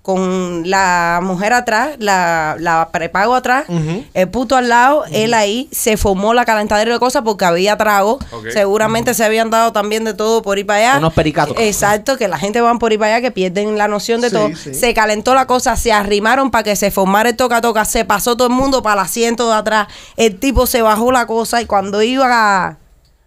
[0.06, 3.66] con la mujer atrás, la, la prepago atrás,
[4.14, 8.20] el puto al lado, él ahí se formó la calentadera de cosas porque había trago.
[8.54, 11.00] Seguramente se habían dado también de todo por ir para allá.
[11.00, 11.58] Unos pericatos.
[11.60, 14.36] Exacto, que la gente van por ir para allá que pierden la noción de Sí,
[14.36, 14.50] todo.
[14.56, 14.76] sí.
[14.76, 18.48] Se calentó la cosa, se arrimaron para que se formara el toca-toca, se pasó todo
[18.50, 19.88] el mundo para el asiento de atrás.
[20.18, 22.28] El tipo se bajó la cosa y cuando iba
[22.68, 22.78] a,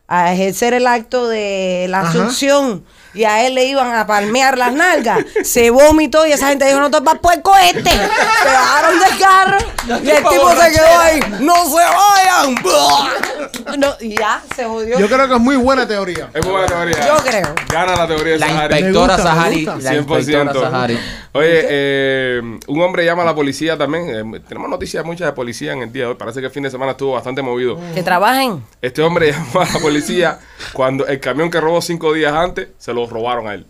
[0.07, 2.11] a ejercer el acto de la Ajá.
[2.11, 2.85] asunción
[3.15, 6.81] y a él le iban a palmear las nalgas, se vomitó y esa gente dijo,
[6.81, 7.91] no te vas puerco este.
[7.91, 9.59] Se bajaron del carro
[10.03, 12.55] y el tipo se quedó ahí, no se vayan.
[13.79, 14.99] No, y ya, se jodió.
[14.99, 16.31] Yo creo que es muy buena teoría.
[16.35, 17.07] Es muy buena teoría.
[17.07, 17.55] Yo creo.
[17.71, 18.75] Gana la teoría de La Sahari.
[18.75, 19.65] inspectora gusta, Sahari.
[19.65, 20.61] La inspectora 100%.
[20.61, 20.99] Sahari.
[21.33, 24.35] Oye, eh, un hombre llama a la policía también.
[24.35, 26.15] Eh, tenemos noticias muchas de policía en el día de hoy.
[26.17, 27.79] Parece que el fin de semana estuvo bastante movido.
[27.95, 28.65] Que trabajen.
[28.81, 30.39] Este hombre llamó a la policía
[30.73, 33.67] cuando el camión que robó cinco días antes se lo robaron a él.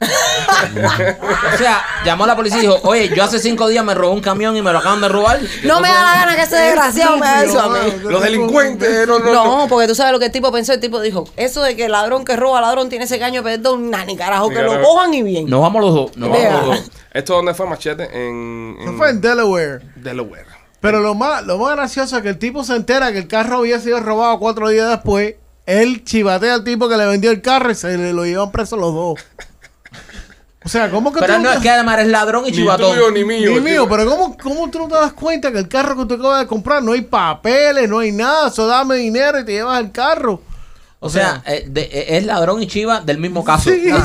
[1.54, 4.12] O sea, llamó a la policía y dijo, oye, yo hace cinco días me robé
[4.12, 5.40] un camión y me lo acaban de robar.
[5.64, 7.78] No me da la gana que ese desgraciado me haga eso a mí.
[8.02, 9.58] Los delincuentes, no, no, no.
[9.62, 10.72] No, porque tú sabes lo que el tipo pensó.
[10.72, 13.90] El tipo dijo: Eso de que el ladrón que roba ladrón tiene ese caño, perdón,
[13.90, 15.48] nah, ni carajo, que lo cojan y bien.
[15.48, 16.16] Nos vamos los dos.
[16.16, 16.90] Nos vamos los dos.
[17.12, 18.04] ¿Esto dónde fue Machete?
[18.12, 19.80] En, en fue en Delaware.
[19.96, 20.46] Delaware.
[20.80, 23.58] Pero lo más, lo más gracioso es que el tipo se entera que el carro
[23.58, 25.34] había sido robado cuatro días después.
[25.68, 28.76] Él chivatea al tipo que le vendió el carro y se le lo llevan preso
[28.76, 29.20] los dos.
[30.64, 32.94] O sea, ¿cómo que Pero tú no es que además eres ladrón y Ni chivatón.
[32.94, 33.50] tuyo ni mío.
[33.52, 36.14] Ni mío, pero ¿cómo, ¿cómo tú no te das cuenta que el carro que tú
[36.14, 38.48] acabas de comprar no hay papeles, no hay nada?
[38.48, 40.40] Eso dame dinero y te llevas el carro.
[41.00, 43.70] O sea, eh, de- eh, es ladrón y chiva del mismo caso.
[43.70, 43.88] Sí.
[43.90, 44.02] Tal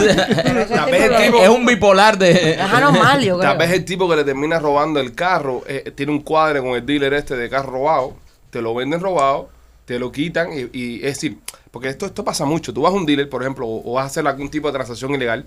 [0.91, 2.51] vez el tipo- es un bipolar de.
[2.51, 3.39] Es yo creo.
[3.39, 6.71] Tal vez el tipo que le termina robando el carro eh, tiene un cuadre con
[6.71, 8.13] el dealer este de carro robado,
[8.51, 9.49] te lo venden robado,
[9.85, 11.37] te lo quitan y, y es decir,
[11.71, 12.73] porque esto, esto pasa mucho.
[12.73, 14.73] Tú vas a un dealer, por ejemplo, o, o vas a hacer algún tipo de
[14.73, 15.45] transacción ilegal,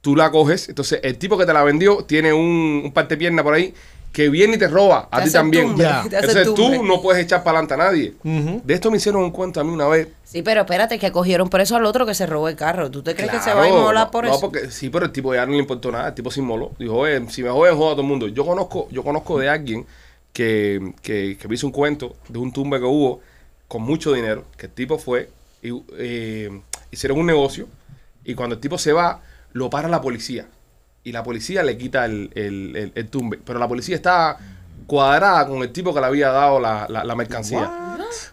[0.00, 3.42] tú la coges, entonces el tipo que te la vendió tiene un, un parte pierna
[3.44, 3.72] por ahí
[4.12, 5.68] que viene y te roba a ti también.
[5.68, 6.02] tumbe, Ya.
[6.08, 6.76] te hace Entonces tumbe.
[6.78, 8.14] tú no puedes echar para adelante a nadie.
[8.22, 8.60] Ujú.
[8.62, 10.08] De esto me hicieron un cuento a mí una vez.
[10.24, 12.90] Sí, pero espérate, que cogieron preso al otro que se robó el carro.
[12.90, 14.40] ¿Tú te crees que se va a Claro, inmolar por no, eso?
[14.40, 16.72] porque sí, pero el tipo ya no le importó nada, el tipo se inmoló.
[16.78, 18.28] Dijo, oye, si me joden, joda a todo el mundo.
[18.28, 19.86] Yo conozco, yo conozco de alguien
[20.34, 23.20] que, que, que me hizo un cuento de un tumbe que hubo
[23.72, 25.30] con mucho dinero, que el tipo fue,
[25.62, 26.60] y, eh,
[26.90, 27.68] hicieron un negocio,
[28.22, 29.22] y cuando el tipo se va,
[29.54, 30.46] lo para la policía.
[31.04, 33.38] Y la policía le quita el, el, el- el tumbe.
[33.42, 34.36] Pero la policía está
[34.86, 37.60] cuadrada con el tipo que le había dado la, la- la mercancía.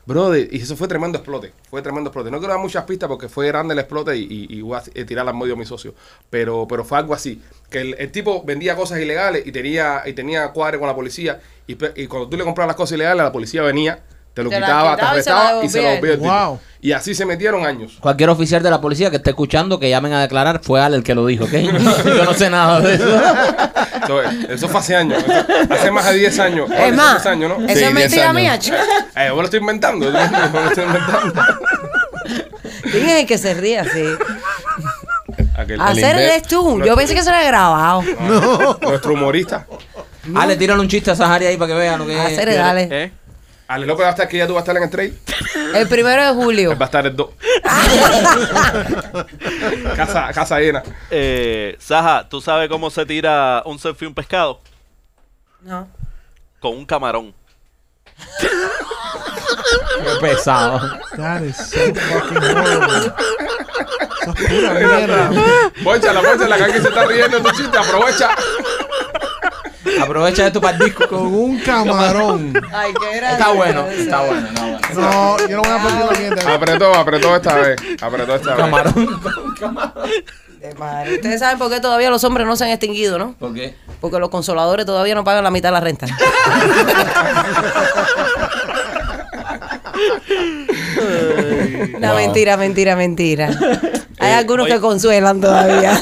[0.05, 1.53] Brother, y eso fue tremendo explote.
[1.69, 2.29] Fue tremendo explote.
[2.31, 4.83] No quiero dar muchas pistas porque fue grande el explote y, y, y voy a
[4.93, 5.95] eh, tirar al medio a mi socio.
[6.29, 7.41] Pero, pero fue algo así.
[7.69, 11.39] Que el, el tipo vendía cosas ilegales y tenía, y tenía cuadre con la policía.
[11.65, 14.03] Y, y cuando tú le comprabas las cosas ilegales, la policía venía,
[14.33, 16.45] te lo Te quitaba, te quitaba y se la arrestaba y se lo devolvía.
[16.45, 16.59] Wow.
[16.81, 17.97] Y así se metieron años.
[17.99, 21.03] Cualquier oficial de la policía que esté escuchando, que llamen a declarar, fue Al el
[21.03, 21.51] que lo dijo, ¿ok?
[22.05, 23.05] Yo no sé nada de eso.
[24.01, 25.21] Entonces, eso fue hace años.
[25.21, 26.69] Eso- hace más de 10 años.
[26.71, 27.55] Es más, 10 años, ¿no?
[27.65, 28.77] eso Sí, es 10 mentira mía, chico.
[29.15, 30.05] Eh, yo lo estoy inventando.
[30.05, 30.19] Yo lo
[30.69, 31.33] estoy inventando.
[32.83, 34.03] ¿Quién es el que se ríe así?
[35.57, 36.81] Aquel- Hacer eres tú.
[36.83, 38.03] Yo pensé que eso era grabado.
[38.81, 39.67] Nuestro humorista.
[40.35, 42.19] Ale, tírale un chiste a Sahari ahí para que vean lo que es.
[42.39, 42.87] Hacer, dale.
[42.91, 43.11] ¿Eh?
[43.69, 45.13] Ale López va a estar aquí, ya tú vas a estar en el trade.
[45.79, 46.71] El primero de julio.
[46.71, 47.29] Él va a estar el 2.
[49.95, 50.81] casa, casa llena.
[51.11, 54.59] Eh, Saja, ¿tú sabes cómo se tira un selfie un pescado?
[55.61, 55.87] No.
[56.59, 57.31] Con un camarón.
[58.39, 58.49] Qué
[60.19, 60.81] pesado.
[61.15, 63.13] That is so fucking horrible.
[64.21, 65.29] Eso es pura mierda.
[65.83, 67.77] Pónchala, pónchala, que aquí se está riendo tu chiste.
[67.77, 68.29] Aprovecha.
[70.01, 71.07] Aprovecha esto para el disco.
[71.07, 72.53] Con un camarón.
[72.73, 73.33] Ay, qué gracioso.
[73.43, 74.79] Está bueno, está bueno, está bueno.
[74.93, 76.53] No, yo no voy a perder la mierda.
[76.55, 77.75] Apretó, apretó esta vez.
[78.01, 78.57] Apretó esta vez.
[78.63, 79.21] Camarón.
[80.59, 81.15] De madre.
[81.15, 83.33] Ustedes saben por qué todavía los hombres no se han extinguido, ¿no?
[83.39, 83.75] ¿Por qué?
[84.01, 86.07] Porque los consoladores todavía no pagan la mitad de la renta.
[91.99, 93.49] No, mentira, mentira, mentira.
[94.19, 94.75] Hay algunos oye.
[94.75, 95.99] que consuelan todavía.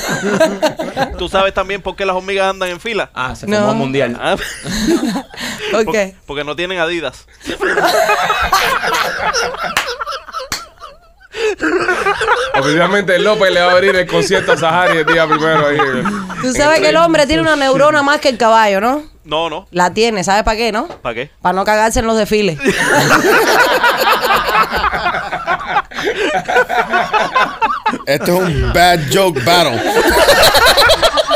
[1.20, 3.09] ¿Tú sabes también por qué las hormigas andan en fila?
[3.13, 3.57] Ah, se No.
[3.57, 4.18] formó un mundial.
[4.20, 4.36] Ah,
[5.72, 6.15] ¿Por por- qué?
[6.26, 7.28] Porque no tienen Adidas.
[12.59, 15.68] Oficialmente López le va a abrir el concierto a Sahari el día primero.
[15.68, 15.78] Ahí.
[16.41, 19.03] Tú sabes que el hombre tiene una neurona más que el caballo, ¿no?
[19.24, 19.68] No, no.
[19.72, 20.88] La tiene, ¿sabes para qué, no?
[20.88, 21.32] ¿Para qué?
[21.41, 22.57] Para no cagarse en los desfiles.
[28.05, 29.82] Esto es un bad joke battle.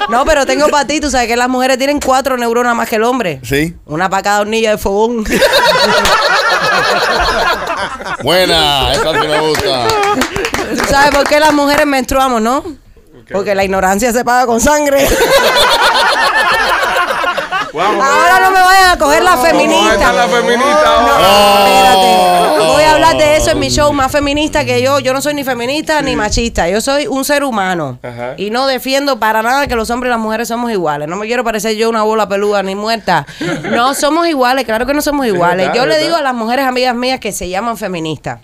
[0.10, 2.98] No, pero tengo para ti, tú sabes que las mujeres tienen cuatro neuronas más que
[2.98, 3.40] el hombre.
[3.44, 3.76] ¿Sí?
[3.86, 5.24] Una para cada hornilla de fogón.
[8.24, 9.88] Buena, esa sí me gusta.
[10.78, 12.64] ¿Tú sabes por qué las mujeres menstruamos, no?
[13.32, 15.08] Porque la ignorancia se paga con sangre.
[17.74, 18.06] Vamos.
[18.06, 20.14] Ahora no me vayan a coger la feminista.
[20.14, 22.68] la feminista No, espérate.
[22.68, 25.00] Voy a hablar de eso en mi show más feminista que yo.
[25.00, 26.70] Yo no soy ni feminista ni machista.
[26.70, 28.00] Yo soy un ser humano.
[28.04, 28.34] Ajá.
[28.38, 31.08] Y no defiendo para nada que los hombres y las mujeres somos iguales.
[31.08, 33.26] No me quiero parecer yo una bola peluda ni muerta.
[33.64, 35.70] No somos iguales, claro que no somos iguales.
[35.74, 38.40] yo le digo a las mujeres amigas mías que se llaman feministas.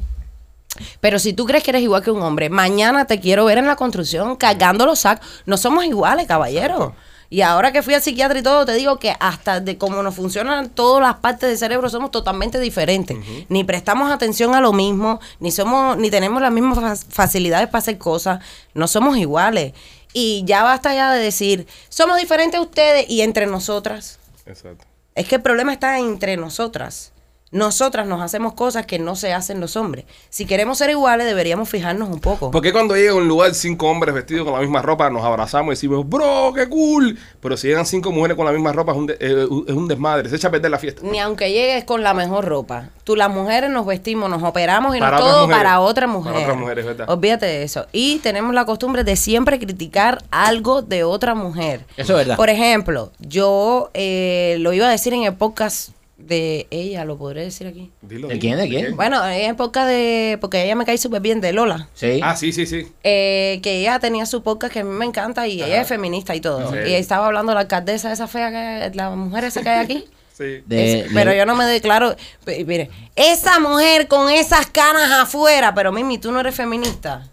[0.99, 3.67] Pero si tú crees que eres igual que un hombre, mañana te quiero ver en
[3.67, 5.25] la construcción cargando los sacos.
[5.45, 6.93] No somos iguales, caballero.
[7.29, 10.15] Y ahora que fui al psiquiatra y todo, te digo que hasta de cómo nos
[10.15, 13.17] funcionan todas las partes del cerebro somos totalmente diferentes.
[13.49, 17.79] Ni prestamos atención a lo mismo, ni somos, ni tenemos las mismas fa- facilidades para
[17.79, 18.39] hacer cosas.
[18.73, 19.73] No somos iguales.
[20.13, 24.19] Y ya basta ya de decir, somos diferentes a ustedes y entre nosotras.
[24.45, 24.85] Exacto.
[25.13, 27.11] Es que el problema está entre nosotras.
[27.51, 30.03] Nosotras nos hacemos cosas que no se hacen los hombres.
[30.29, 32.51] Si queremos ser iguales, deberíamos fijarnos un poco.
[32.51, 35.23] ¿Por qué cuando llega a un lugar cinco hombres vestidos con la misma ropa nos
[35.23, 37.17] abrazamos y decimos, bro, qué cool?
[37.39, 39.87] Pero si llegan cinco mujeres con la misma ropa es un, de- eh, es un
[39.87, 41.01] desmadre, se echa a perder la fiesta.
[41.03, 42.89] Ni aunque llegues con la mejor ropa.
[43.05, 45.63] Tú, las mujeres, nos vestimos, nos operamos y Para nos otras todo mujeres.
[45.63, 46.35] para otra Para mujer.
[46.43, 47.09] otras mujeres, ¿verdad?
[47.09, 47.87] Olvídate de eso.
[47.93, 51.85] Y tenemos la costumbre de siempre criticar algo de otra mujer.
[51.95, 52.35] Eso es verdad.
[52.35, 55.91] Por ejemplo, yo eh, lo iba a decir en el podcast
[56.27, 57.91] de ella, lo podré decir aquí.
[58.01, 58.57] Dilo, ¿De quién?
[58.57, 58.95] ¿De quién?
[58.95, 60.37] Bueno, en el podcast de.
[60.41, 61.89] Porque ella me cae súper bien, de Lola.
[61.93, 62.19] Sí.
[62.23, 62.87] Ah, sí, sí, sí.
[63.03, 66.35] eh, que ella tenía su podcast que a mí me encanta y ella es feminista
[66.35, 66.71] y todo.
[66.71, 66.77] Sí.
[66.89, 70.05] Y estaba hablando de la alcaldesa esa fea, que la mujer esa que hay aquí.
[70.37, 70.61] Sí.
[70.67, 72.15] De- Es- pero de- yo no me declaro.
[72.45, 77.27] Mire, esa mujer con esas canas afuera, pero Mimi, tú no eres feminista.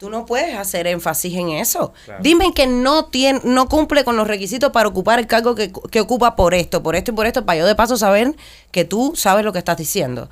[0.00, 1.92] Tú no puedes hacer énfasis en eso.
[2.06, 2.22] Claro.
[2.22, 6.00] Dime que no tiene, no cumple con los requisitos para ocupar el cargo que, que
[6.00, 8.34] ocupa por esto, por esto y por esto, para yo de paso saber
[8.70, 10.30] que tú sabes lo que estás diciendo.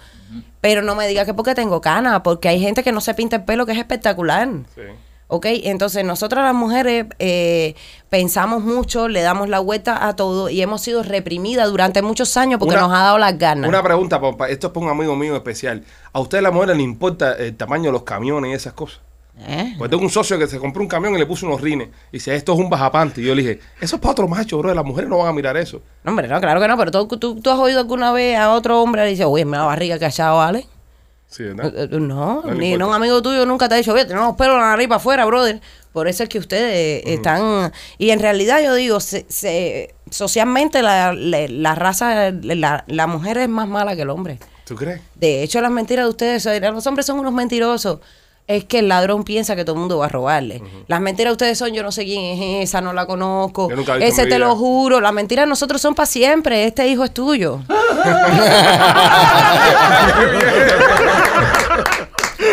[0.62, 3.36] Pero no me digas que porque tengo canas, porque hay gente que no se pinta
[3.36, 4.48] el pelo, que es espectacular.
[4.74, 4.80] Sí.
[5.26, 5.44] ¿Ok?
[5.64, 7.74] Entonces nosotras las mujeres eh,
[8.08, 12.58] pensamos mucho, le damos la vuelta a todo y hemos sido reprimidas durante muchos años
[12.58, 13.68] porque Una- nos ha dado las ganas.
[13.68, 14.48] Una pregunta, papá.
[14.48, 15.84] Esto es para un amigo mío especial.
[16.14, 19.00] ¿A usted, la mujer, le importa el tamaño de los camiones y esas cosas?
[19.40, 19.74] ¿Eh?
[19.78, 21.88] Pues tengo un socio que se compró un camión y le puso unos rines.
[22.10, 23.20] Y dice, esto es un bajapante.
[23.20, 24.74] Y yo le dije, eso es para otro macho, bro.
[24.74, 25.80] Las mujeres no van a mirar eso.
[26.04, 28.52] No, hombre, no, claro que no, pero tú, tú, tú has oído alguna vez a
[28.52, 30.66] otro hombre y dice, oye, me la barriga que allá vale.
[31.28, 31.72] Sí, Eh, ¿verdad?
[31.76, 34.34] eh, No, No le ni no, un amigo tuyo nunca te ha dicho, oye, tenemos
[34.36, 35.60] pelo en la nariz para afuera, brother.
[35.92, 37.72] Por eso es que ustedes están...
[37.98, 43.38] Y en realidad yo digo, se- se- socialmente la, la, la raza, la, la mujer
[43.38, 44.38] es más mala que el hombre.
[44.66, 45.00] ¿Tú crees?
[45.14, 48.00] De hecho, las mentiras de ustedes, los hombres son unos mentirosos.
[48.48, 50.62] Es que el ladrón piensa que todo el mundo va a robarle.
[50.86, 53.68] Las mentiras de ustedes son, yo no sé quién es esa, no la conozco.
[54.00, 55.00] Ese te lo juro.
[55.02, 56.64] Las mentiras de nosotros son para siempre.
[56.64, 57.60] Este hijo es tuyo.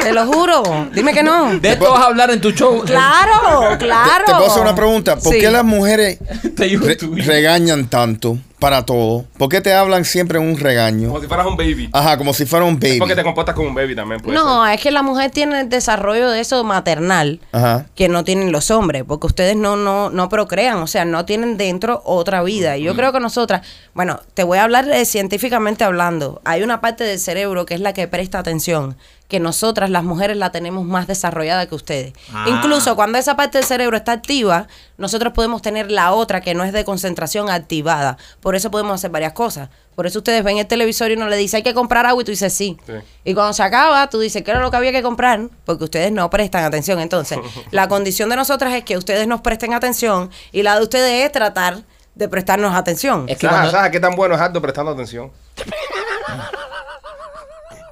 [0.04, 0.64] te lo juro.
[0.94, 1.58] Dime que no.
[1.60, 2.82] De esto vas a hablar en tu show.
[2.86, 4.26] Claro, claro.
[4.26, 5.16] Te, te puedo hacer una pregunta.
[5.18, 5.40] ¿Por Sí.
[5.40, 6.20] qué las mujeres
[6.56, 7.16] Te digo re- tú.
[7.16, 9.26] regañan tanto para todo?
[9.38, 11.10] ¿Por qué te hablan siempre en un regaño?
[11.10, 11.88] Como si fueras un baby.
[11.94, 12.98] Ajá, como si fuera un Es baby.
[12.98, 14.20] porque te comportas como un baby también.
[14.22, 17.40] puede No, es que la mujer tiene el desarrollo de eso maternal.
[17.52, 17.86] Ajá.
[17.94, 21.58] que no tienen los hombres, porque ustedes no, no, no procrean, o sea, no tienen
[21.58, 22.76] dentro otra vida.
[22.76, 23.62] Y yo creo que nosotras,
[23.94, 27.82] bueno, te voy a hablar eh, científicamente hablando, hay una parte del cerebro que es
[27.82, 28.98] la que presta atención,
[29.28, 32.14] que nosotras las mujeres la tenemos más desarrollada que ustedes.
[32.34, 32.46] Ah.
[32.48, 34.68] Incluso cuando esa parte del cerebro está activa,
[34.98, 38.18] nosotros podemos tener la otra que no es de concentración activada.
[38.40, 39.70] Por eso podemos hacer varias cosas.
[39.96, 42.26] Por eso ustedes ven el televisor y uno le dice hay que comprar agua y
[42.26, 42.78] tú dices sí.
[42.86, 42.94] Sí.
[43.24, 45.40] Y cuando se acaba, tú dices, ¿qué era lo que había que comprar?
[45.66, 47.00] Porque ustedes no prestan atención.
[47.00, 47.40] Entonces,
[47.72, 51.32] la condición de nosotras es que ustedes nos presten atención y la de ustedes es
[51.32, 53.26] tratar de prestarnos atención.
[53.28, 55.32] Es que Saja, cuando- Saja, ¿qué tan bueno es Aldo prestando atención?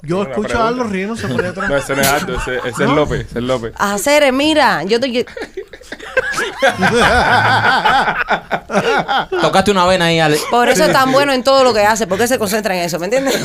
[0.06, 0.64] Yo Una escucho pregunta.
[0.64, 1.70] a Aldo riéndose por detrás.
[1.74, 3.26] No, ese no es Aldo, ese, ese es López.
[3.26, 3.72] Ese es López.
[3.78, 5.24] Hacer, mira, yo te...
[9.40, 10.38] Tocaste una vena ahí, Ale.
[10.50, 12.98] Por eso es tan bueno en todo lo que hace, porque se concentra en eso,
[12.98, 13.38] ¿me entiendes?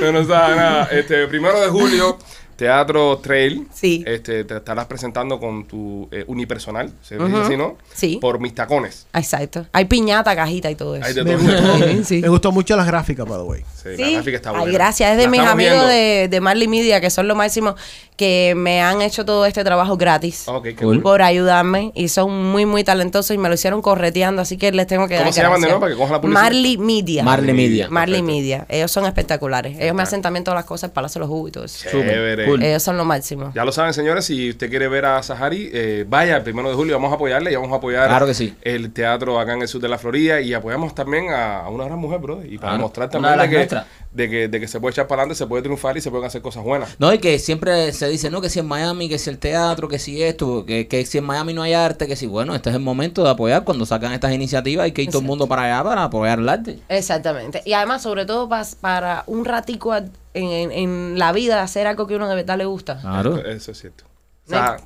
[0.00, 0.88] No, no sabe nada.
[0.90, 2.18] Este, primero de julio,
[2.56, 3.66] Teatro Trail.
[3.72, 4.02] Sí.
[4.06, 7.76] Este, te estarás presentando con tu eh, unipersonal, se dice así, ¿no?
[7.94, 8.18] Sí.
[8.20, 9.06] Por mis tacones.
[9.12, 9.66] Exacto.
[9.72, 11.04] Hay piñata, cajita y todo eso.
[11.06, 11.42] Hay de Me todo.
[11.42, 12.20] gustó, Sí, sí.
[12.22, 13.60] me gustó mucho las gráficas, by the way.
[13.74, 14.12] Sí, la Sí.
[14.14, 14.72] gráfica está Ay, buena.
[14.72, 15.10] gracias.
[15.12, 17.74] Es de La mis amigos de, de Marley Media, que son lo máximo,
[18.16, 20.44] que me han hecho todo este trabajo gratis.
[20.48, 21.02] Ok, qué Cool.
[21.02, 21.92] Por ayudarme.
[21.94, 25.16] Y son muy, muy talentosos y me lo hicieron correteando, así que les tengo que
[25.16, 26.42] ¿Cómo dar se llaman de nuevo para que cojan la publicidad?
[26.42, 27.22] Marley Media.
[27.22, 27.88] Marley Media.
[27.90, 28.36] Marley Perfecto.
[28.40, 28.66] Media.
[28.70, 29.76] Ellos son espectaculares.
[29.78, 31.88] Ellos me hacen también todas las cosas, Palacio de los Jugos y todo eso.
[31.90, 32.45] Chévere.
[32.46, 32.62] Cool.
[32.62, 33.52] Ellos son lo máximo.
[33.54, 36.74] Ya lo saben, señores, si usted quiere ver a Sahari, eh, vaya el primero de
[36.74, 38.54] julio, vamos a apoyarle y vamos a apoyar Claro que sí.
[38.62, 41.98] el teatro acá en el sur de la Florida y apoyamos también a, una gran
[41.98, 43.86] mujer, bro, y para mostrar Una también de las de que, nuestras.
[44.16, 46.26] De que, de que se puede echar para adelante, se puede triunfar y se pueden
[46.26, 46.96] hacer cosas buenas.
[46.98, 49.88] No, y que siempre se dice, no, que si en Miami, que si el teatro,
[49.88, 52.70] que si esto, que, que si en Miami no hay arte, que si, bueno, este
[52.70, 55.46] es el momento de apoyar cuando sacan estas iniciativas, hay que ir todo el mundo
[55.46, 56.78] para allá para apoyar el arte.
[56.88, 57.62] Exactamente.
[57.64, 62.06] Y además, sobre todo pas- para un ratico en, en- en la vida, hacer algo
[62.06, 62.98] que uno de verdad le gusta.
[63.00, 63.36] Claro.
[63.38, 64.04] Eso, eso es cierto.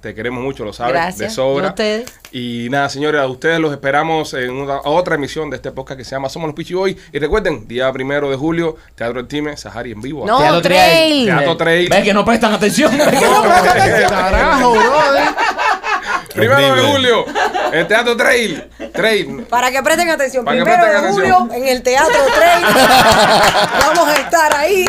[0.00, 1.18] Te queremos mucho, lo sabes, Gracias.
[1.18, 1.66] de Y sobra.
[1.66, 2.11] a ustedes.
[2.32, 6.04] Y nada, señores, a ustedes los esperamos en una, otra emisión de este podcast que
[6.04, 6.96] se llama Somos los Pichi Boys.
[7.12, 10.26] Y recuerden, día primero de julio, Teatro del Time, Sahari en vivo.
[10.26, 11.26] No, Teatro Trail.
[11.26, 11.88] Teatro Trail.
[11.90, 12.96] ¿Ves que no prestan atención?
[14.08, 15.28] Carajo, brother.
[16.34, 17.24] Primero de julio,
[17.72, 18.64] el Teatro Trail.
[18.92, 19.42] Trail.
[19.48, 22.64] Para que presten atención, Para primero de julio en el Teatro Trail.
[23.86, 24.86] Vamos a estar ahí.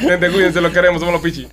[0.00, 1.48] Gente, cuídense, los queremos, somos los Pichi.